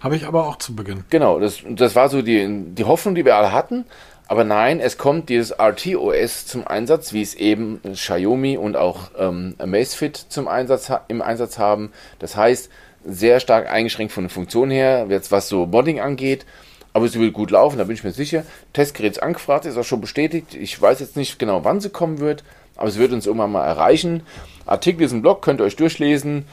[0.00, 1.04] Habe ich aber auch zu Beginn.
[1.10, 3.84] Genau, das, das war so die, die Hoffnung, die wir alle hatten.
[4.28, 9.54] Aber nein, es kommt dieses RTOS zum Einsatz, wie es eben Xiaomi und auch ähm,
[9.58, 11.92] Amazfit zum Einsatz, im Einsatz haben.
[12.18, 12.68] Das heißt,
[13.08, 16.44] sehr stark eingeschränkt von der Funktion her, jetzt was so Modding angeht.
[16.92, 18.44] Aber sie will gut laufen, da bin ich mir sicher.
[18.72, 20.54] Testgerät ist angefragt, ist auch schon bestätigt.
[20.54, 22.44] Ich weiß jetzt nicht genau, wann sie kommen wird,
[22.76, 24.22] aber sie wird uns irgendwann mal erreichen.
[24.66, 26.44] Artikel ist im Blog, könnt ihr euch durchlesen.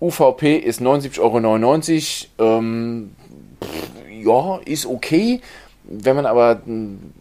[0.00, 2.58] UVP ist 79,99 Euro.
[2.58, 3.12] Ähm,
[4.10, 5.40] ja, ist okay.
[5.84, 7.12] Wenn man aber hm,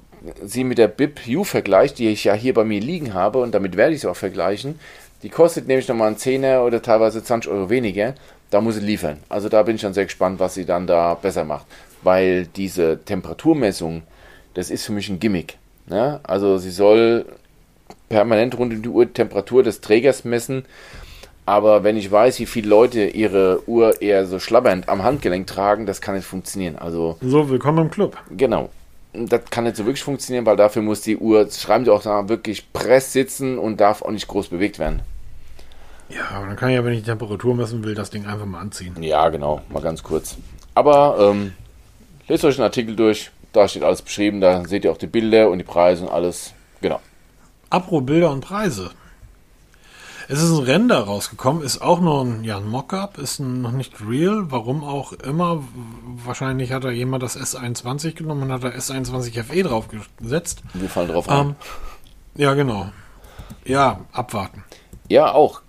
[0.43, 3.53] sie mit der BIP U vergleicht, die ich ja hier bei mir liegen habe, und
[3.53, 4.79] damit werde ich sie auch vergleichen,
[5.23, 8.13] die kostet nämlich nochmal einen Zehner oder teilweise 20 Euro weniger.
[8.55, 9.17] Da muss sie liefern.
[9.27, 11.65] Also da bin ich dann sehr gespannt, was sie dann da besser macht.
[12.03, 14.03] Weil diese Temperaturmessung,
[14.53, 15.57] das ist für mich ein Gimmick.
[15.87, 16.21] Ne?
[16.23, 17.25] Also sie soll
[18.07, 20.63] permanent rund um die Uhr Temperatur des Trägers messen.
[21.45, 25.85] Aber wenn ich weiß, wie viele Leute ihre Uhr eher so schlabbernd am Handgelenk tragen,
[25.85, 26.77] das kann nicht funktionieren.
[26.77, 28.15] Also so, willkommen im Club.
[28.31, 28.69] Genau.
[29.11, 32.29] Das kann nicht so wirklich funktionieren, weil dafür muss die Uhr, schreiben sie auch da,
[32.29, 35.01] wirklich press sitzen und darf auch nicht groß bewegt werden.
[36.09, 38.45] Ja, aber dann kann ich ja, wenn ich die Temperatur messen will, das Ding einfach
[38.45, 39.01] mal anziehen.
[39.01, 40.37] Ja, genau, mal ganz kurz.
[40.75, 41.53] Aber ähm,
[42.27, 45.49] lest euch den Artikel durch, da steht alles beschrieben, da seht ihr auch die Bilder
[45.49, 46.53] und die Preise und alles.
[46.81, 46.99] Genau.
[47.69, 48.91] Apro Bilder und Preise.
[50.27, 53.71] Es ist ein Render rausgekommen, ist auch nur ein, ja, ein Mockup, ist ein, noch
[53.71, 55.63] nicht real, warum auch immer.
[56.25, 60.63] Wahrscheinlich hat da jemand das S21 genommen und hat da S21 FE draufgesetzt.
[60.73, 61.49] Wir fallen drauf an.
[61.49, 61.55] Ähm,
[62.35, 62.89] ja, genau.
[63.65, 64.63] Ja, abwarten.
[65.09, 65.61] Ja, auch.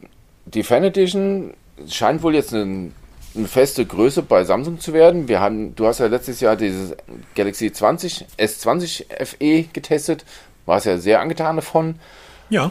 [0.46, 1.54] Die Fan Edition
[1.88, 2.92] scheint wohl jetzt eine,
[3.34, 5.28] eine, feste Größe bei Samsung zu werden.
[5.28, 6.96] Wir haben, du hast ja letztes Jahr dieses
[7.34, 10.24] Galaxy 20 S20 FE getestet,
[10.64, 11.96] warst ja sehr angetan davon.
[12.48, 12.70] Ja.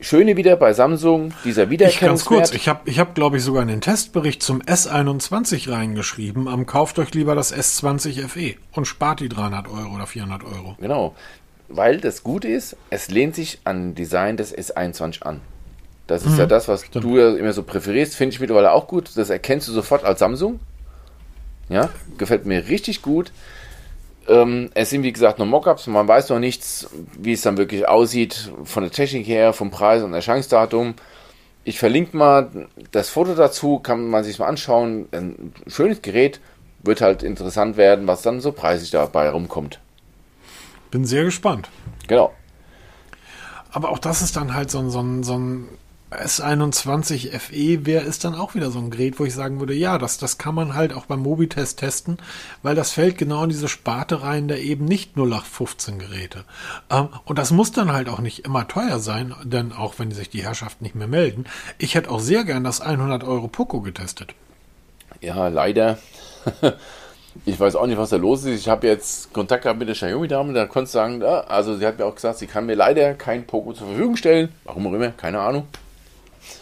[0.00, 2.30] Schöne wieder bei Samsung, dieser Wiedererkennungswert.
[2.30, 6.46] Ich ganz kurz, ich habe, ich hab, glaube ich, sogar einen Testbericht zum S21 reingeschrieben.
[6.46, 10.76] Am kauft euch lieber das S20 FE und spart die 300 Euro oder 400 Euro.
[10.80, 11.16] Genau,
[11.68, 15.40] weil das Gute ist, es lehnt sich an Design des S21 an.
[16.08, 17.04] Das ist mhm, ja das, was stimmt.
[17.04, 18.16] du ja immer so präferierst.
[18.16, 19.10] Finde ich mittlerweile auch gut.
[19.14, 20.58] Das erkennst du sofort als Samsung.
[21.68, 23.30] Ja, gefällt mir richtig gut.
[24.26, 27.88] Ähm, es sind wie gesagt nur Mockups, man weiß noch nichts, wie es dann wirklich
[27.88, 30.94] aussieht von der Technik her, vom Preis und Erscheinungsdatum.
[31.64, 32.50] Ich verlinke mal
[32.90, 35.08] das Foto dazu, kann man sich mal anschauen.
[35.12, 36.40] Ein schönes Gerät,
[36.82, 39.80] wird halt interessant werden, was dann so preisig dabei rumkommt.
[40.90, 41.68] Bin sehr gespannt.
[42.06, 42.32] Genau.
[43.70, 45.68] Aber auch das ist dann halt so ein, so ein, so ein
[46.10, 49.98] S21 FE wäre ist dann auch wieder so ein Gerät, wo ich sagen würde, ja,
[49.98, 52.16] das, das kann man halt auch beim Mobitest testen,
[52.62, 56.44] weil das fällt genau in diese Sparte rein der eben nicht 0815 Geräte.
[56.90, 60.30] Ähm, und das muss dann halt auch nicht immer teuer sein, denn auch wenn sich
[60.30, 61.44] die Herrschaften nicht mehr melden,
[61.76, 64.34] ich hätte auch sehr gern das 100 Euro Poco getestet.
[65.20, 65.98] Ja, leider.
[67.44, 68.60] ich weiß auch nicht, was da los ist.
[68.60, 71.98] Ich habe jetzt Kontakt gehabt mit der Xiaomi-Dame, da konnte ich sagen, also sie hat
[71.98, 74.48] mir auch gesagt, sie kann mir leider kein Poco zur Verfügung stellen.
[74.64, 75.66] Warum auch immer, keine Ahnung.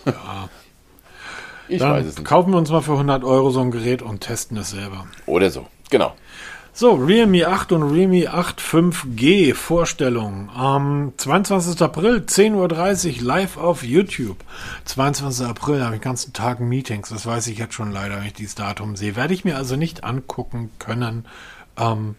[0.06, 0.48] Ja.
[1.68, 2.26] Ich Dann weiß es nicht.
[2.26, 5.06] Kaufen wir uns mal für 100 Euro so ein Gerät und testen es selber.
[5.26, 6.14] Oder so, genau.
[6.78, 10.50] So, Realme 8 und Realme 8 5G Vorstellung.
[10.54, 11.80] Am 22.
[11.80, 14.36] April, 10.30 Uhr, live auf YouTube.
[14.84, 15.46] 22.
[15.46, 17.08] April habe ich den ganzen Tag Meetings.
[17.08, 19.16] Das weiß ich jetzt schon leider, wenn ich dieses Datum sehe.
[19.16, 21.24] Werde ich mir also nicht angucken können.
[21.78, 22.14] Ähm,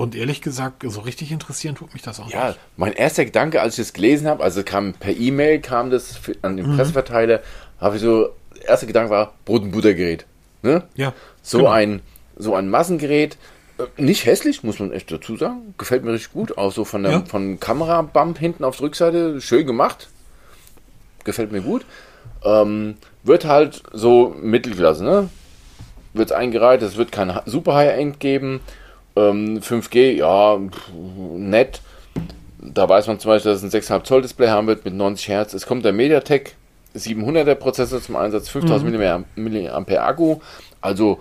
[0.00, 2.56] und ehrlich gesagt, so richtig interessieren tut mich das auch ja, nicht.
[2.56, 6.18] Ja, mein erster Gedanke, als ich es gelesen habe, also kam per E-Mail, kam das
[6.40, 6.76] an den mhm.
[6.76, 7.40] Presseverteiler,
[7.78, 8.30] habe ich so,
[8.66, 10.24] erster Gedanke war Brot- und Buttergerät.
[10.62, 10.84] Ne?
[10.94, 11.12] Ja.
[11.42, 11.70] So genau.
[11.70, 12.00] ein,
[12.36, 13.36] so ein Massengerät,
[13.76, 15.74] äh, nicht hässlich, muss man echt dazu sagen.
[15.76, 16.56] Gefällt mir richtig gut.
[16.56, 17.24] Auch so von der ja.
[17.26, 19.42] von Kamerabump hinten auf der Rückseite.
[19.42, 20.08] Schön gemacht.
[21.24, 21.84] Gefällt mir gut.
[22.42, 25.28] Ähm, wird halt so Mittelklasse, ne?
[26.14, 28.60] Wird eingereiht, es wird kein super High-End geben.
[29.28, 30.58] Ähm, 5G, ja,
[31.36, 31.80] nett.
[32.62, 35.28] Da weiß man zum Beispiel, dass es ein 6,5 Zoll Display haben wird mit 90
[35.28, 35.54] Hertz.
[35.54, 36.56] Es kommt der MediaTek
[36.94, 39.24] 700er Prozessor zum Einsatz, 5000 mhm.
[39.36, 40.40] mAh Akku.
[40.80, 41.20] Also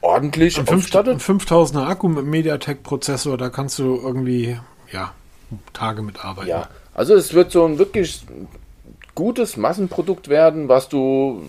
[0.00, 4.58] ordentlich ein 5000er Akku mit MediaTek Prozessor, da kannst du irgendwie,
[4.90, 5.12] ja,
[5.72, 6.48] Tage mitarbeiten.
[6.48, 8.22] Ja, also es wird so ein wirklich
[9.14, 11.48] gutes Massenprodukt werden, was du,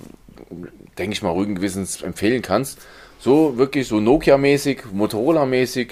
[0.97, 2.79] denke ich mal, ruhigen Gewissens empfehlen kannst.
[3.23, 5.91] So wirklich so Nokia-mäßig, Motorola-mäßig.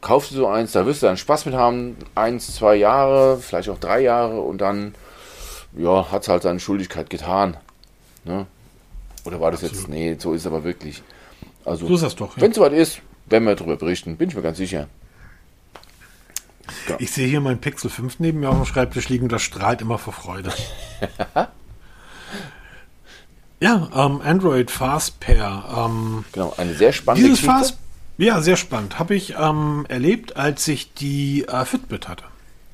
[0.00, 1.96] Kaufst du so eins, da wirst du dann Spaß mit haben.
[2.16, 4.96] Eins, zwei Jahre, vielleicht auch drei Jahre und dann,
[5.78, 7.56] ja, hat es halt seine Schuldigkeit getan.
[8.24, 8.46] Ne?
[9.24, 9.82] Oder war das Absolut.
[9.82, 9.88] jetzt?
[9.88, 11.04] Nee, so ist es aber wirklich.
[11.64, 12.36] Also, so ist das doch.
[12.36, 12.42] Ja.
[12.42, 14.88] Wenn es soweit ist, werden wir darüber berichten, bin ich mir ganz sicher.
[16.88, 16.96] Ja.
[16.98, 19.98] Ich sehe hier mein Pixel 5 neben mir auf dem Schreibtisch liegen, das strahlt immer
[19.98, 20.52] vor Freude.
[23.64, 25.64] ja, ähm, Android Fast Pair.
[25.74, 27.60] Ähm, genau, eine sehr spannende dieses Geschichte.
[27.60, 27.78] Fast,
[28.18, 28.98] ja, sehr spannend.
[28.98, 32.24] Habe ich ähm, erlebt, als ich die äh, Fitbit hatte.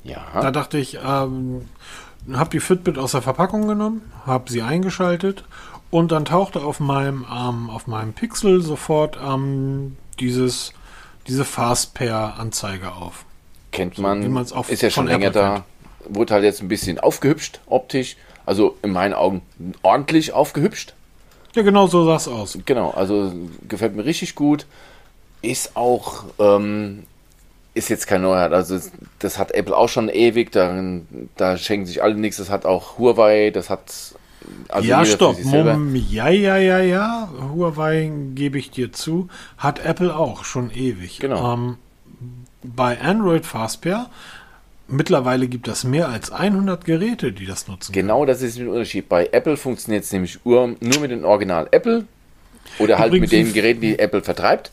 [0.03, 0.25] Ja.
[0.33, 1.69] Da dachte ich, ähm,
[2.33, 5.45] habe die Fitbit aus der Verpackung genommen, habe sie eingeschaltet
[5.91, 10.73] und dann tauchte auf meinem, ähm, auf meinem Pixel sofort ähm, dieses,
[11.25, 13.23] diese Fast Pair Anzeige auf.
[13.71, 15.63] Kennt man, so, ist ja schon länger da.
[16.09, 18.17] Wurde halt jetzt ein bisschen aufgehübscht optisch.
[18.45, 19.41] Also in meinen Augen
[19.81, 20.93] ordentlich aufgehübscht.
[21.55, 22.57] Ja, genau so sah es aus.
[22.65, 23.33] Genau, also
[23.67, 24.65] gefällt mir richtig gut.
[25.41, 27.03] Ist auch, ähm,
[27.73, 28.53] ist jetzt kein Neuheit.
[28.53, 30.51] Also das, das, hat Apple auch schon ewig.
[30.51, 30.81] Da,
[31.35, 32.37] da schenken sich alle nichts.
[32.37, 34.15] Das hat auch Huawei, das hat
[34.69, 35.43] also ja, stopp.
[35.43, 37.29] Mom, ja, ja, ja, ja.
[37.53, 39.27] Huawei gebe ich dir zu.
[39.57, 41.19] Hat Apple auch schon ewig.
[41.19, 41.53] Genau.
[41.53, 41.77] Ähm,
[42.63, 44.07] bei Android Fastpair
[44.91, 47.91] mittlerweile gibt es mehr als 100 Geräte, die das nutzen.
[47.93, 49.09] Genau, das ist der Unterschied.
[49.09, 52.05] Bei Apple funktioniert es nämlich nur mit dem Original Apple
[52.79, 54.71] oder halt Übrigens, mit den Geräten, die Apple vertreibt.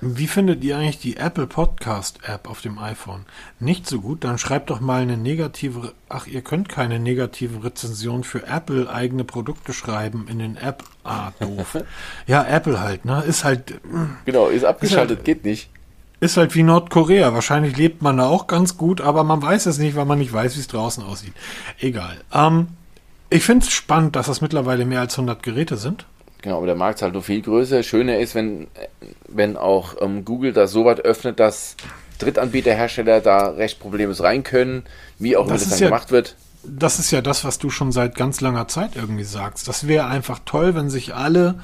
[0.00, 3.26] Wie findet ihr eigentlich die Apple Podcast App auf dem iPhone?
[3.58, 4.22] Nicht so gut?
[4.22, 5.92] Dann schreibt doch mal eine negative.
[6.08, 10.84] Ach, ihr könnt keine negative Rezension für Apple eigene Produkte schreiben in den App.
[11.02, 11.78] Ah, doof.
[12.28, 13.24] ja, Apple halt, ne?
[13.26, 13.80] Ist halt.
[14.24, 15.68] Genau, ist abgeschaltet, ist halt, geht nicht.
[16.20, 17.32] Ist halt wie Nordkorea.
[17.32, 20.32] Wahrscheinlich lebt man da auch ganz gut, aber man weiß es nicht, weil man nicht
[20.32, 21.32] weiß, wie es draußen aussieht.
[21.78, 22.16] Egal.
[22.32, 22.68] Ähm,
[23.30, 26.06] ich finde es spannend, dass das mittlerweile mehr als 100 Geräte sind.
[26.42, 27.82] Genau, aber der Markt ist halt noch viel größer.
[27.82, 28.68] Schöner ist, wenn,
[29.28, 31.76] wenn auch ähm, Google das so weit öffnet, dass
[32.18, 34.84] Drittanbieterhersteller da recht problemlos rein können,
[35.18, 36.36] wie auch immer das, das dann ja, gemacht wird.
[36.64, 39.68] Das ist ja das, was du schon seit ganz langer Zeit irgendwie sagst.
[39.68, 41.60] Das wäre einfach toll, wenn sich alle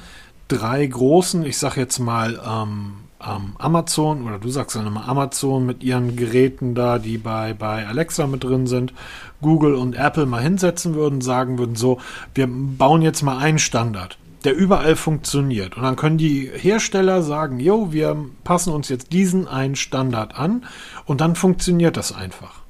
[0.47, 2.93] drei großen, ich sag jetzt mal, ähm,
[3.23, 7.87] ähm, Amazon oder du sagst dann immer Amazon mit ihren Geräten da, die bei, bei
[7.87, 8.93] Alexa mit drin sind,
[9.41, 11.99] Google und Apple mal hinsetzen würden, sagen würden so,
[12.33, 15.77] wir bauen jetzt mal einen Standard, der überall funktioniert.
[15.77, 20.65] Und dann können die Hersteller sagen, jo, wir passen uns jetzt diesen einen Standard an
[21.05, 22.64] und dann funktioniert das einfach.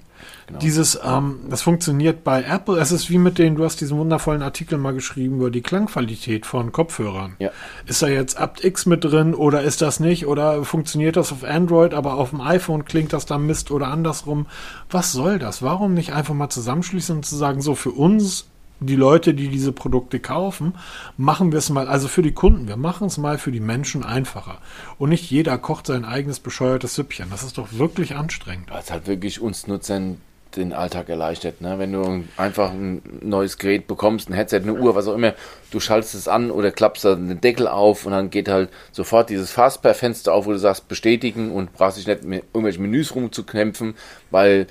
[0.47, 0.59] Genau.
[0.59, 2.77] Dieses, ähm, das funktioniert bei Apple.
[2.79, 6.45] Es ist wie mit den, du hast diesen wundervollen Artikel mal geschrieben über die Klangqualität
[6.45, 7.35] von Kopfhörern.
[7.39, 7.49] Ja.
[7.87, 10.27] Ist da jetzt aptX mit drin oder ist das nicht?
[10.27, 14.45] Oder funktioniert das auf Android, aber auf dem iPhone klingt das da Mist oder andersrum?
[14.91, 15.63] Was soll das?
[15.63, 18.45] Warum nicht einfach mal zusammenschließen und zu sagen, so für uns
[18.79, 20.73] die Leute, die diese Produkte kaufen,
[21.17, 24.03] machen wir es mal, also für die Kunden, wir machen es mal für die Menschen
[24.03, 24.57] einfacher.
[24.97, 27.29] Und nicht jeder kocht sein eigenes bescheuertes Süppchen.
[27.29, 28.69] Das ist doch wirklich anstrengend.
[28.77, 30.17] Es halt wirklich uns Nutzern
[30.55, 31.61] den Alltag erleichtert.
[31.61, 31.77] Ne?
[31.79, 35.33] Wenn du einfach ein neues Gerät bekommst, ein Headset, eine Uhr, was auch immer,
[35.71, 39.51] du schaltest es an oder klappst den Deckel auf und dann geht halt sofort dieses
[39.51, 43.95] Fastpair-Fenster auf, wo du sagst, bestätigen und brauchst dich nicht mit irgendwelchen Menüs rumzuknämpfen,
[44.31, 44.67] weil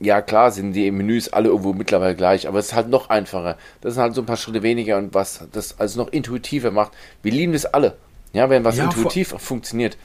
[0.00, 3.56] ja klar sind die Menüs alle irgendwo mittlerweile gleich, aber es ist halt noch einfacher.
[3.80, 6.92] Das sind halt so ein paar Schritte weniger und was das also noch intuitiver macht.
[7.22, 7.96] Wir lieben das alle.
[8.34, 9.96] Ja, wenn was ja, intuitiv funktioniert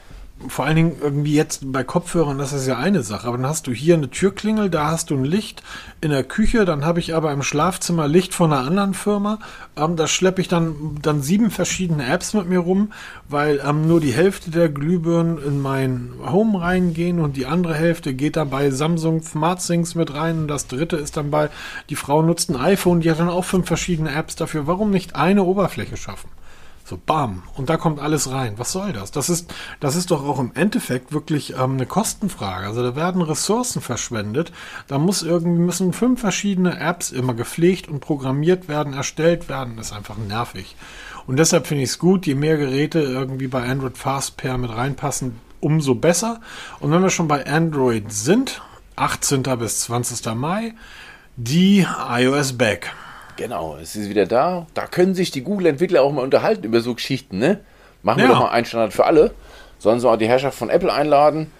[0.48, 3.68] vor allen Dingen irgendwie jetzt bei Kopfhörern, das ist ja eine Sache, aber dann hast
[3.68, 5.64] du hier eine Türklingel, da hast du ein Licht
[6.02, 9.40] in der Küche, dann habe ich aber im Schlafzimmer Licht von einer anderen Firma.
[9.76, 12.92] Ähm, da schleppe ich dann, dann sieben verschiedene Apps mit mir rum,
[13.30, 18.14] weil ähm, nur die Hälfte der Glühbirnen in mein Home reingehen und die andere Hälfte
[18.14, 21.50] geht dann bei Samsung SmartThings mit rein und das dritte ist dann bei,
[21.90, 24.68] die Frau nutzt ein iPhone, die hat dann auch fünf verschiedene Apps dafür.
[24.68, 26.30] Warum nicht eine Oberfläche schaffen?
[26.94, 27.42] So, bam.
[27.56, 28.54] Und da kommt alles rein.
[28.58, 29.10] Was soll das?
[29.10, 32.68] Das ist, das ist doch auch im Endeffekt wirklich ähm, eine Kostenfrage.
[32.68, 34.52] Also da werden Ressourcen verschwendet.
[34.88, 39.76] Da muss irgendwie, müssen fünf verschiedene Apps immer gepflegt und programmiert werden, erstellt werden.
[39.76, 40.76] Das ist einfach nervig.
[41.26, 44.70] Und deshalb finde ich es gut, je mehr Geräte irgendwie bei Android Fast Pair mit
[44.70, 46.42] reinpassen, umso besser.
[46.80, 48.62] Und wenn wir schon bei Android sind,
[48.98, 49.42] 18.
[49.58, 50.36] bis 20.
[50.36, 50.76] Mai,
[51.38, 52.92] die iOS Back.
[53.38, 54.68] Genau, es ist wieder da.
[54.74, 57.60] Da können sich die Google-Entwickler auch mal unterhalten über so Geschichten, ne?
[58.02, 58.26] Machen ja.
[58.26, 59.32] wir doch mal einen Standard für alle.
[59.80, 61.52] Sollen sie auch die Herrschaft von Apple einladen.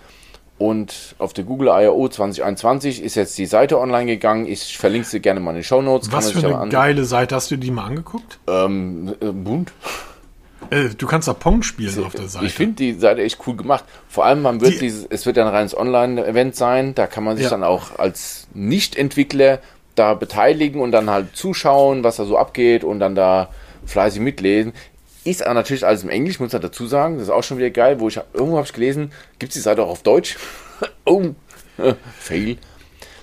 [0.58, 2.08] Und auf der Google I.O.
[2.08, 4.46] 2021 ist jetzt die Seite online gegangen.
[4.46, 6.12] Ich verlinke sie gerne mal in den Show Notes.
[6.12, 7.36] Was für eine geile Seite.
[7.36, 8.40] Hast du die mal angeguckt?
[8.48, 9.74] Ähm, äh, bunt.
[10.70, 12.46] Äh, du kannst da Pong spielen auf der Seite.
[12.46, 13.84] Ich finde die Seite echt cool gemacht.
[14.08, 16.96] Vor allem, man wird die, dieses, es wird ein reines Online-Event sein.
[16.96, 17.50] Da kann man sich ja.
[17.50, 19.60] dann auch als Nicht-Entwickler
[19.96, 23.50] da beteiligen und dann halt zuschauen, was da so abgeht und dann da
[23.86, 24.74] fleißig mitlesen.
[25.24, 27.16] Ist aber natürlich alles im Englisch, muss ich dazu sagen.
[27.16, 28.00] Das ist auch schon wieder geil.
[28.00, 30.38] Wo ich irgendwo habe ich gelesen, gibt es die Seite auch auf Deutsch?
[31.06, 31.24] oh,
[32.20, 32.58] fail.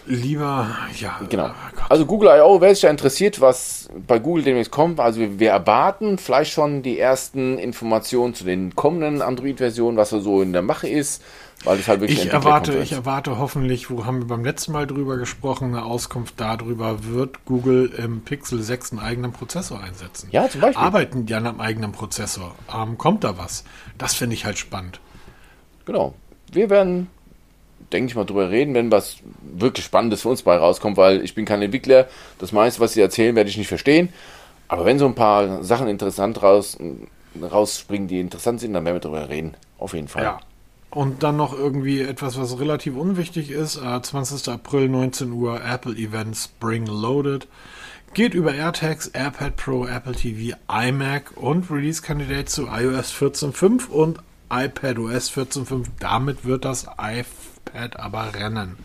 [0.06, 1.20] Lieber, ja.
[1.28, 1.48] Genau.
[1.48, 5.38] oh Also Google I.O., wer sich da interessiert, was bei Google demnächst kommt, also wir,
[5.38, 10.52] wir erwarten vielleicht schon die ersten Informationen zu den kommenden Android-Versionen, was da so in
[10.52, 11.22] der Mache ist,
[11.64, 14.86] weil es halt wirklich Ich erwarte, ich erwarte hoffentlich, wo haben wir beim letzten Mal
[14.86, 20.28] drüber gesprochen, eine Auskunft darüber, wird Google im Pixel 6 einen eigenen Prozessor einsetzen.
[20.32, 20.82] Ja, zum Beispiel.
[20.82, 22.54] Arbeiten die an einem eigenen Prozessor?
[22.74, 23.64] Ähm, kommt da was?
[23.98, 25.00] Das finde ich halt spannend.
[25.84, 26.14] Genau.
[26.50, 27.08] Wir werden,
[27.92, 31.34] denke ich mal, drüber reden, wenn was wirklich Spannendes für uns bei rauskommt, weil ich
[31.34, 32.08] bin kein Entwickler.
[32.38, 34.10] Das meiste, was sie erzählen, werde ich nicht verstehen.
[34.66, 36.78] Aber wenn so ein paar Sachen interessant raus,
[37.40, 39.54] rausspringen, die interessant sind, dann werden wir drüber reden.
[39.78, 40.22] Auf jeden Fall.
[40.22, 40.40] Ja.
[40.90, 43.76] Und dann noch irgendwie etwas, was relativ unwichtig ist.
[43.76, 44.48] Äh, 20.
[44.52, 47.46] April, 19 Uhr, Apple Event Spring Loaded.
[48.12, 54.18] Geht über AirTags, AirPad Pro, Apple TV, iMac und Release-Kandidat zu iOS 14.5 und
[54.52, 55.86] iPadOS 14.5.
[56.00, 58.76] Damit wird das iPad aber rennen.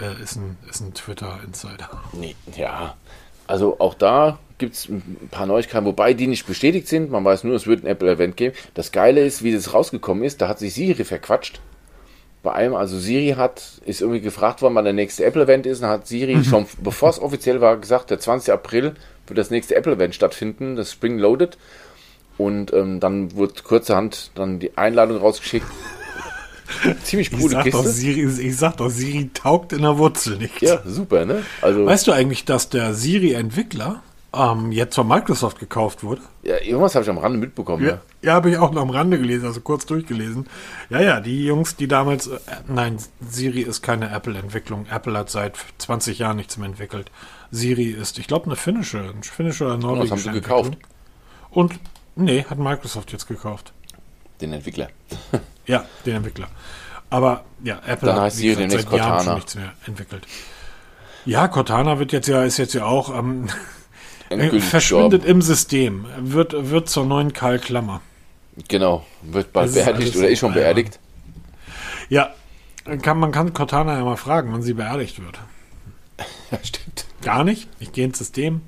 [0.00, 1.90] Äh, ist ein, ist ein Twitter-Insider.
[2.12, 2.94] Nee, ja.
[3.46, 7.10] Also auch da gibt es ein paar Neuigkeiten, wobei die nicht bestätigt sind.
[7.10, 8.56] Man weiß nur, es wird ein Apple-Event geben.
[8.74, 11.60] Das Geile ist, wie das rausgekommen ist, da hat sich Siri verquatscht.
[12.42, 15.82] Bei einem, also Siri hat, ist irgendwie gefragt worden, wann der nächste Apple-Event ist.
[15.82, 18.52] Und hat Siri schon, bevor es offiziell war, gesagt, der 20.
[18.52, 18.94] April
[19.26, 21.56] wird das nächste Apple-Event stattfinden, das Spring Loaded.
[22.36, 25.66] Und ähm, dann wurde kurzerhand dann die Einladung rausgeschickt.
[27.04, 27.88] Ziemlich Ich coole doch, Kiste.
[27.88, 30.60] Siri, ich sag doch, Siri taugt in der Wurzel nicht.
[30.60, 31.42] Ja, super, ne?
[31.62, 34.02] Also, Weißt du eigentlich, dass der Siri-Entwickler
[34.36, 36.22] ähm, jetzt von Microsoft gekauft wurde?
[36.42, 37.84] ja, irgendwas habe ich am Rande mitbekommen.
[37.84, 40.46] Ja, ja habe ich auch noch am Rande gelesen, also kurz durchgelesen.
[40.90, 42.26] Ja, ja, die Jungs, die damals.
[42.26, 44.86] Äh, nein, Siri ist keine Apple-Entwicklung.
[44.90, 47.10] Apple hat seit 20 Jahren nichts mehr entwickelt.
[47.50, 50.76] Siri ist, ich glaube, eine finnische, ein finnische oder norwegische haben sie gekauft?
[51.50, 51.74] Und,
[52.16, 53.72] nee, hat Microsoft jetzt gekauft.
[54.40, 54.88] Den Entwickler.
[55.66, 56.48] Ja, den Entwickler.
[57.08, 60.26] Aber ja, Apple Dann wie Siri gesagt, seit Jahren schon nichts mehr entwickelt.
[61.24, 63.48] Ja, Cortana wird jetzt ja, ist jetzt ja auch ähm,
[64.40, 68.00] Endgültig verschwindet im System, wird, wird zur neuen Karl Klammer.
[68.54, 68.68] gestorben.
[68.68, 69.06] Genau.
[69.22, 71.00] Wird bald Das ist beerdigt alles oder ist schon beerdigt.
[72.08, 72.34] Ja,
[73.02, 75.38] kann, man kann Cortana ja mal fragen, wann sie beerdigt wird.
[76.50, 77.06] Ja, stimmt.
[77.22, 77.68] Gar nicht.
[77.80, 78.60] Ich gehe ins System.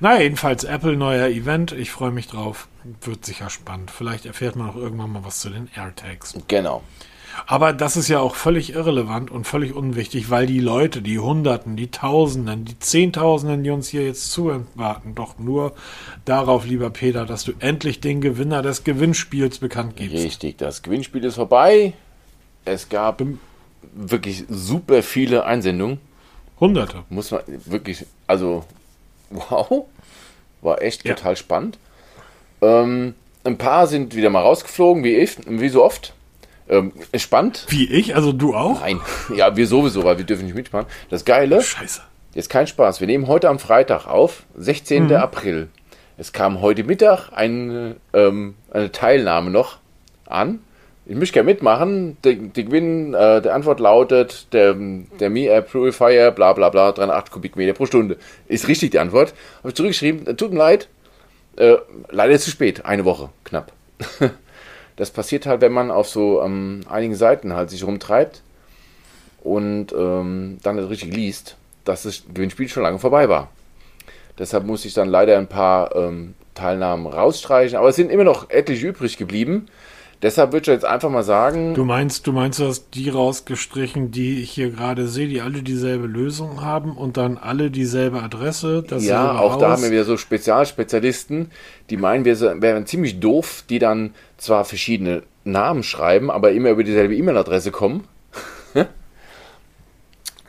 [0.00, 1.70] Naja, jedenfalls Apple neuer Event.
[1.72, 2.66] Ich freue mich drauf.
[3.02, 3.90] Wird sicher spannend.
[3.90, 6.34] Vielleicht erfährt man auch irgendwann mal was zu den AirTags.
[6.48, 6.82] Genau.
[7.46, 11.76] Aber das ist ja auch völlig irrelevant und völlig unwichtig, weil die Leute, die Hunderten,
[11.76, 15.72] die Tausenden, die Zehntausenden, die uns hier jetzt zuhören, warten doch nur
[16.24, 20.14] darauf, lieber Peter, dass du endlich den Gewinner des Gewinnspiels bekannt gibst.
[20.24, 20.58] Richtig.
[20.58, 21.94] Das Gewinnspiel ist vorbei.
[22.64, 23.22] Es gab
[23.94, 25.98] wirklich super viele Einsendungen.
[26.58, 27.04] Hunderte.
[27.08, 28.64] Muss man wirklich, also,
[29.30, 29.86] wow.
[30.62, 31.14] War echt Ja.
[31.14, 31.78] total spannend.
[32.60, 33.14] Ähm,
[33.44, 36.12] ein paar sind wieder mal rausgeflogen, wie, ich, wie so oft.
[36.70, 37.66] Ähm, spannend.
[37.68, 38.14] Wie ich?
[38.14, 38.80] Also du auch?
[38.80, 39.00] Nein.
[39.34, 40.86] Ja, wir sowieso, weil wir dürfen nicht mitmachen.
[41.10, 42.00] Das Geile, Scheiße.
[42.32, 43.00] Jetzt kein Spaß.
[43.00, 45.12] Wir nehmen heute am Freitag auf, 16.
[45.12, 45.68] April.
[46.16, 49.78] Es kam heute Mittag eine, ähm, eine Teilnahme noch
[50.26, 50.60] an.
[51.06, 52.18] Ich möchte gerne mitmachen.
[52.24, 54.76] Die, die Gewinn, äh, der Antwort lautet, der,
[55.18, 58.16] der Mi Air Purifier, bla bla bla, 308 Kubikmeter pro Stunde.
[58.46, 59.34] Ist richtig die Antwort.
[59.58, 60.88] Habe ich zurückgeschrieben, tut mir leid,
[61.56, 61.78] äh,
[62.10, 63.72] leider zu spät, eine Woche, knapp.
[65.00, 68.42] das passiert halt, wenn man auf so ähm, einigen Seiten halt sich rumtreibt
[69.42, 73.48] und ähm, dann das richtig liest, dass das Gewinnspiel schon lange vorbei war.
[74.38, 78.50] Deshalb musste ich dann leider ein paar ähm, Teilnahmen rausstreichen, aber es sind immer noch
[78.50, 79.68] etliche übrig geblieben.
[80.22, 84.10] Deshalb würde ich jetzt einfach mal sagen, Du meinst, du meinst, du hast die rausgestrichen,
[84.10, 88.84] die ich hier gerade sehe, die alle dieselbe Lösung haben und dann alle dieselbe Adresse.
[88.98, 89.72] ja, auch da Haus.
[89.76, 91.50] haben wir wieder so Spezialspezialisten,
[91.88, 96.84] die meinen, wir wären ziemlich doof, die dann zwar verschiedene Namen schreiben, aber immer über
[96.84, 98.04] dieselbe E-Mail-Adresse kommen.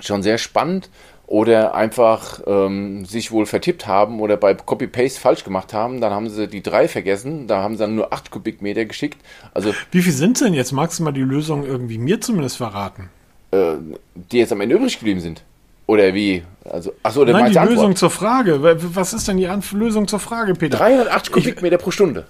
[0.02, 0.90] Schon sehr spannend.
[1.32, 6.02] Oder einfach ähm, sich wohl vertippt haben oder bei Copy-Paste falsch gemacht haben.
[6.02, 7.48] Dann haben sie die drei vergessen.
[7.48, 9.18] Da haben sie dann nur 8 Kubikmeter geschickt.
[9.54, 10.74] Also Wie viel sind denn jetzt?
[10.74, 13.10] Magst du mal die Lösung irgendwie mir zumindest verraten?
[13.52, 13.76] äh,
[14.16, 15.44] die jetzt am Ende übrig geblieben sind.
[15.88, 16.44] Oder wie?
[16.64, 17.78] Also, achso, der Nein, die Antwort.
[17.78, 18.60] Lösung zur Frage.
[18.96, 20.78] Was ist denn die An Lösung zur Frage, Peter?
[20.78, 22.28] 308 Kubikmeter pro Stunde.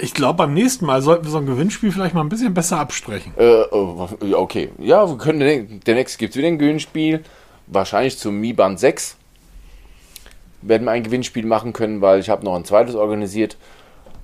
[0.00, 2.78] Ich glaube, beim nächsten Mal sollten wir so ein Gewinnspiel vielleicht mal ein bisschen besser
[2.78, 3.32] absprechen.
[3.38, 3.62] Äh,
[4.26, 4.70] ja, okay.
[4.78, 5.38] Ja, wir können
[5.86, 7.24] nächste gibt es wieder ein Gewinnspiel.
[7.70, 9.16] Wahrscheinlich zum Mi Band 6
[10.62, 13.56] werden wir ein Gewinnspiel machen können, weil ich habe noch ein zweites organisiert.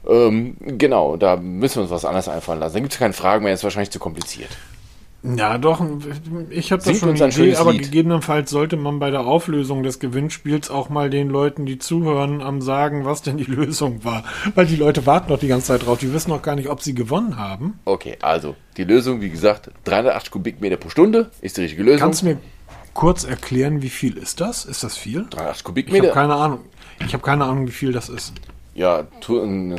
[0.09, 2.75] Ähm, genau, da müssen wir uns was anderes einfallen lassen.
[2.75, 4.51] Da gibt es keine Fragen mehr, ist wahrscheinlich zu kompliziert.
[5.25, 5.83] Ja, doch,
[6.51, 7.85] ich habe da Singt schon eine ein Idee, aber Lied.
[7.85, 12.61] gegebenenfalls sollte man bei der Auflösung des Gewinnspiels auch mal den Leuten, die zuhören, am
[12.61, 14.25] sagen, was denn die Lösung war.
[14.55, 16.83] Weil die Leute warten noch die ganze Zeit drauf, die wissen noch gar nicht, ob
[16.83, 17.79] sie gewonnen haben.
[17.87, 22.01] Okay, also die Lösung, wie gesagt, 380 Kubikmeter pro Stunde ist die richtige Lösung.
[22.01, 22.39] Kannst du mir
[22.95, 24.65] kurz erklären, wie viel ist das?
[24.65, 25.27] Ist das viel?
[25.31, 26.09] 380 Ich habe Kubikmeter.
[26.13, 26.61] keine Ahnung.
[27.07, 28.33] Ich habe keine Ahnung, wie viel das ist.
[28.75, 29.77] Ja, tu, äh,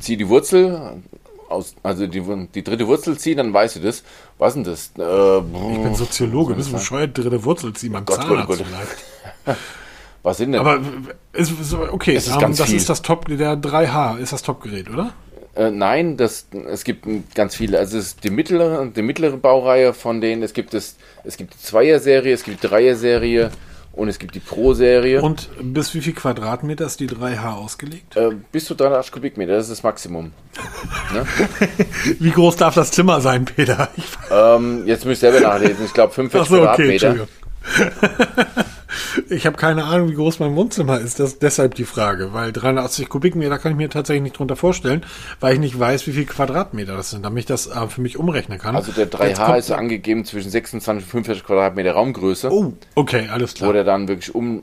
[0.00, 1.00] zieh die Wurzel
[1.48, 2.22] aus, also die,
[2.54, 4.02] die dritte Wurzel ziehen, dann weißt du das.
[4.38, 4.90] Was denn das?
[4.98, 8.66] Äh, Ich bin Soziologe, bist du bescheuert, dritte Wurzel ziehen beim Gott, Gott, Zahnarzt Gott.
[8.66, 9.58] vielleicht.
[10.22, 10.60] was sind denn?
[10.60, 10.80] Aber
[11.32, 12.76] ist, ist okay, Es ist ganz das viel.
[12.76, 15.12] ist das Top, der 3H ist das Topgerät, oder?
[15.56, 17.78] Äh, nein, das, es gibt ganz viele.
[17.78, 20.42] Also es ist die mittlere, die mittlere Baureihe von denen.
[20.42, 23.50] Es gibt es, es gibt die Zweier-Serie, es gibt die Dreier-Serie
[23.92, 25.22] und es gibt die Pro-Serie.
[25.22, 28.14] Und bis wie viel Quadratmeter ist die 3H ausgelegt?
[28.16, 30.32] Äh, bis zu 380 Kubikmeter, das ist das Maximum.
[32.18, 33.88] Wie groß darf das Zimmer sein, Peter?
[34.30, 35.86] Ähm, jetzt müsst ihr selber nachlesen.
[35.86, 37.28] Ich glaube 45 ach so, okay, Quadratmeter.
[37.72, 38.66] Entschuldigung.
[39.28, 41.20] Ich habe keine Ahnung, wie groß mein Wohnzimmer ist.
[41.20, 45.04] Das ist deshalb die Frage, weil 380 Kubikmeter kann ich mir tatsächlich nicht drunter vorstellen,
[45.40, 48.18] weil ich nicht weiß, wie viel Quadratmeter das sind, damit ich das äh, für mich
[48.18, 48.76] umrechnen kann.
[48.76, 53.28] also der Jetzt 3H kommt- ist angegeben zwischen 26 und 45 Quadratmeter Raumgröße, Oh, okay,
[53.32, 53.72] alles wo klar.
[53.72, 54.62] der dann wirklich um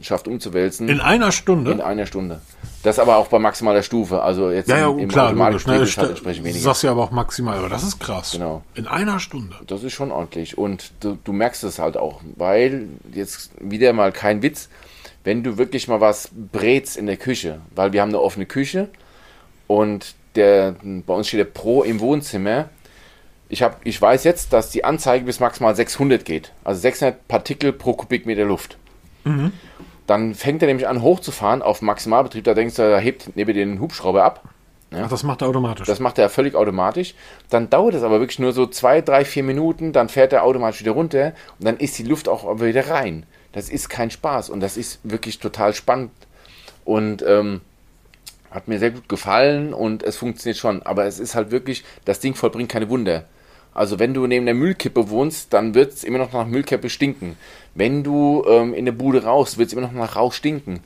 [0.00, 1.72] schafft umzuwälzen In einer Stunde?
[1.72, 2.40] in einer Stunde.
[2.82, 4.22] Das aber auch bei maximaler Stufe.
[4.22, 5.66] Also jetzt ja, ja, im, im klar, logisch.
[5.66, 5.72] Ne?
[5.74, 6.62] Halt entsprechend Du weniger.
[6.64, 8.32] sagst ja aber auch maximal, aber das ist krass.
[8.32, 8.62] Genau.
[8.74, 9.56] In einer Stunde.
[9.66, 10.56] Das ist schon ordentlich.
[10.56, 14.68] Und du, du merkst es halt auch, weil jetzt wieder mal kein Witz,
[15.24, 18.88] wenn du wirklich mal was brätst in der Küche, weil wir haben eine offene Küche
[19.66, 22.68] und der, bei uns steht der Pro im Wohnzimmer.
[23.48, 26.52] Ich, hab, ich weiß jetzt, dass die Anzeige bis maximal 600 geht.
[26.64, 28.78] Also 600 Partikel pro Kubikmeter Luft.
[30.06, 32.44] Dann fängt er nämlich an hochzufahren auf Maximalbetrieb.
[32.44, 34.42] Da denkst du, da hebt neben den Hubschrauber ab.
[34.92, 35.86] Ach, das macht er automatisch.
[35.86, 37.14] Das macht er völlig automatisch.
[37.50, 40.80] Dann dauert es aber wirklich nur so zwei, drei, vier Minuten, dann fährt er automatisch
[40.80, 43.26] wieder runter und dann ist die Luft auch wieder rein.
[43.52, 46.12] Das ist kein Spaß und das ist wirklich total spannend
[46.84, 47.60] und ähm,
[48.50, 50.82] hat mir sehr gut gefallen und es funktioniert schon.
[50.82, 53.24] Aber es ist halt wirklich, das Ding vollbringt keine Wunder.
[53.74, 57.36] Also wenn du neben der Müllkippe wohnst, dann wird es immer noch nach Müllkippe stinken.
[57.74, 60.80] Wenn du ähm, in der Bude rauchst, wird es immer noch nach Rauch stinken.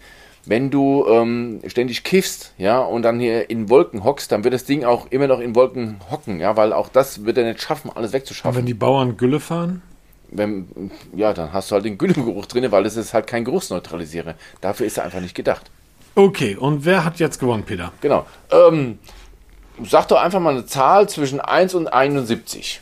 [0.47, 4.65] Wenn du ähm, ständig kiffst, ja, und dann hier in Wolken hockst, dann wird das
[4.65, 7.91] Ding auch immer noch in Wolken hocken, ja, weil auch das wird er nicht schaffen,
[7.95, 8.57] alles Und wegzuschaffen.
[8.59, 9.83] wenn die Bauern Gülle fahren?
[10.31, 14.35] Wenn, ja, dann hast du halt den Güllengeruch drin, weil es ist halt kein Geruchsneutralisierer.
[14.63, 15.71] Dafür ist er einfach nicht gedacht.
[16.15, 17.93] Okay, und wer hat jetzt gewonnen, Peter?
[18.01, 18.25] Genau.
[18.51, 18.99] Ähm,
[19.85, 22.81] sag doch einfach mal eine Zahl zwischen 1 und 71.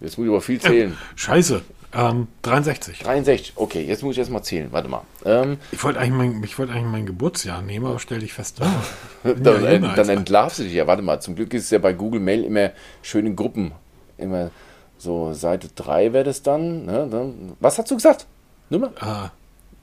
[0.00, 0.96] Jetzt muss ich aber viel zählen.
[1.14, 1.62] Scheiße,
[1.94, 3.00] ähm, 63.
[3.00, 3.52] 63.
[3.56, 4.68] Okay, jetzt muss ich erst mal zählen.
[4.72, 5.02] Warte mal.
[5.24, 8.60] Ähm, Ich wollte eigentlich, mein, ich wollte eigentlich mein Geburtsjahr nehmen, aber stell dich fest.
[9.22, 10.86] dann, Ja, äh, dann entlarvst du dich ja.
[10.86, 11.20] Warte mal.
[11.20, 12.70] Zum Glück ist es ja bei Google Mail immer
[13.02, 13.72] schön in Gruppen.
[14.18, 14.50] Immer
[14.98, 17.08] so Seite 3 wäre das dann, ne?
[17.10, 17.52] dann.
[17.60, 18.26] Was hast du gesagt?
[18.70, 18.92] Nummer?
[18.98, 19.30] Ah,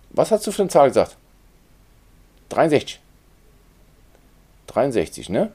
[0.09, 1.15] Was hast du für eine Zahl gesagt?
[2.49, 2.99] 63.
[4.69, 5.51] 63, ne?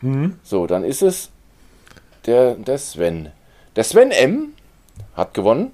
[0.00, 0.38] mhm.
[0.42, 1.30] So, dann ist es
[2.26, 3.30] der, der Sven.
[3.76, 4.52] Der Sven M.
[5.14, 5.72] hat gewonnen.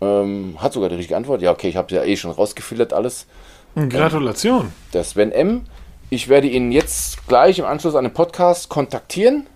[0.00, 1.42] Ähm, hat sogar die richtige Antwort.
[1.42, 3.26] Ja, okay, ich habe ja eh schon rausgefiltert alles.
[3.74, 4.72] Gratulation.
[4.92, 5.62] Der Sven M.
[6.10, 9.46] Ich werde ihn jetzt gleich im Anschluss an den Podcast kontaktieren.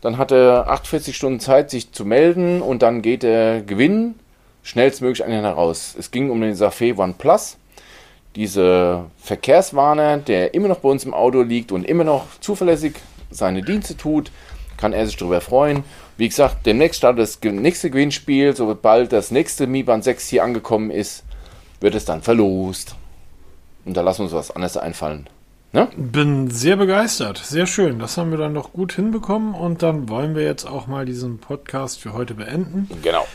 [0.00, 4.16] Dann hat er 48 Stunden Zeit, sich zu melden und dann geht der Gewinn
[4.62, 5.94] schnellstmöglich an ihn heraus.
[5.98, 7.56] Es ging um den Safé OnePlus.
[8.36, 12.94] Diese Verkehrswarner, der immer noch bei uns im Auto liegt und immer noch zuverlässig
[13.30, 14.30] seine Dienste tut,
[14.76, 15.84] kann er sich darüber freuen.
[16.16, 18.54] Wie gesagt, demnächst startet das nächste Gewinnspiel.
[18.56, 21.24] Sobald das nächste Mi Band 6 hier angekommen ist,
[21.80, 22.96] wird es dann verlost.
[23.84, 25.28] Und da lassen wir uns was anderes einfallen.
[25.72, 25.88] Ne?
[25.96, 27.38] Bin sehr begeistert.
[27.38, 27.98] Sehr schön.
[27.98, 29.54] Das haben wir dann doch gut hinbekommen.
[29.54, 32.88] Und dann wollen wir jetzt auch mal diesen Podcast für heute beenden.
[33.02, 33.26] Genau.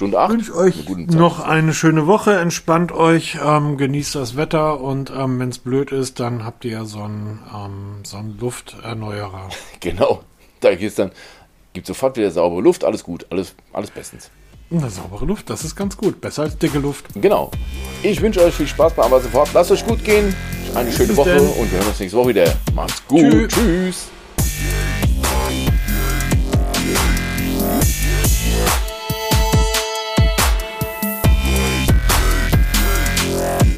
[0.00, 0.30] Stunde 8.
[0.32, 2.38] wünsche euch noch eine schöne Woche.
[2.38, 6.70] Entspannt euch, ähm, genießt das Wetter und ähm, wenn es blöd ist, dann habt ihr
[6.70, 9.50] ja so einen, ähm, so einen Lufterneuerer.
[9.80, 10.22] Genau.
[10.60, 11.10] Da geht's dann,
[11.74, 14.30] gibt sofort wieder saubere Luft, alles gut, alles, alles bestens.
[14.70, 16.18] Eine saubere Luft, das ist ganz gut.
[16.22, 17.04] Besser als dicke Luft.
[17.16, 17.50] Genau.
[18.02, 19.50] Ich wünsche euch viel Spaß bei Aber sofort.
[19.52, 20.34] Lasst euch gut gehen.
[20.74, 21.40] Eine schöne Woche denn.
[21.46, 22.54] und wir hören uns nächste Woche wieder.
[22.74, 23.20] Macht's gut.
[23.20, 24.08] Tschü- Tschüss.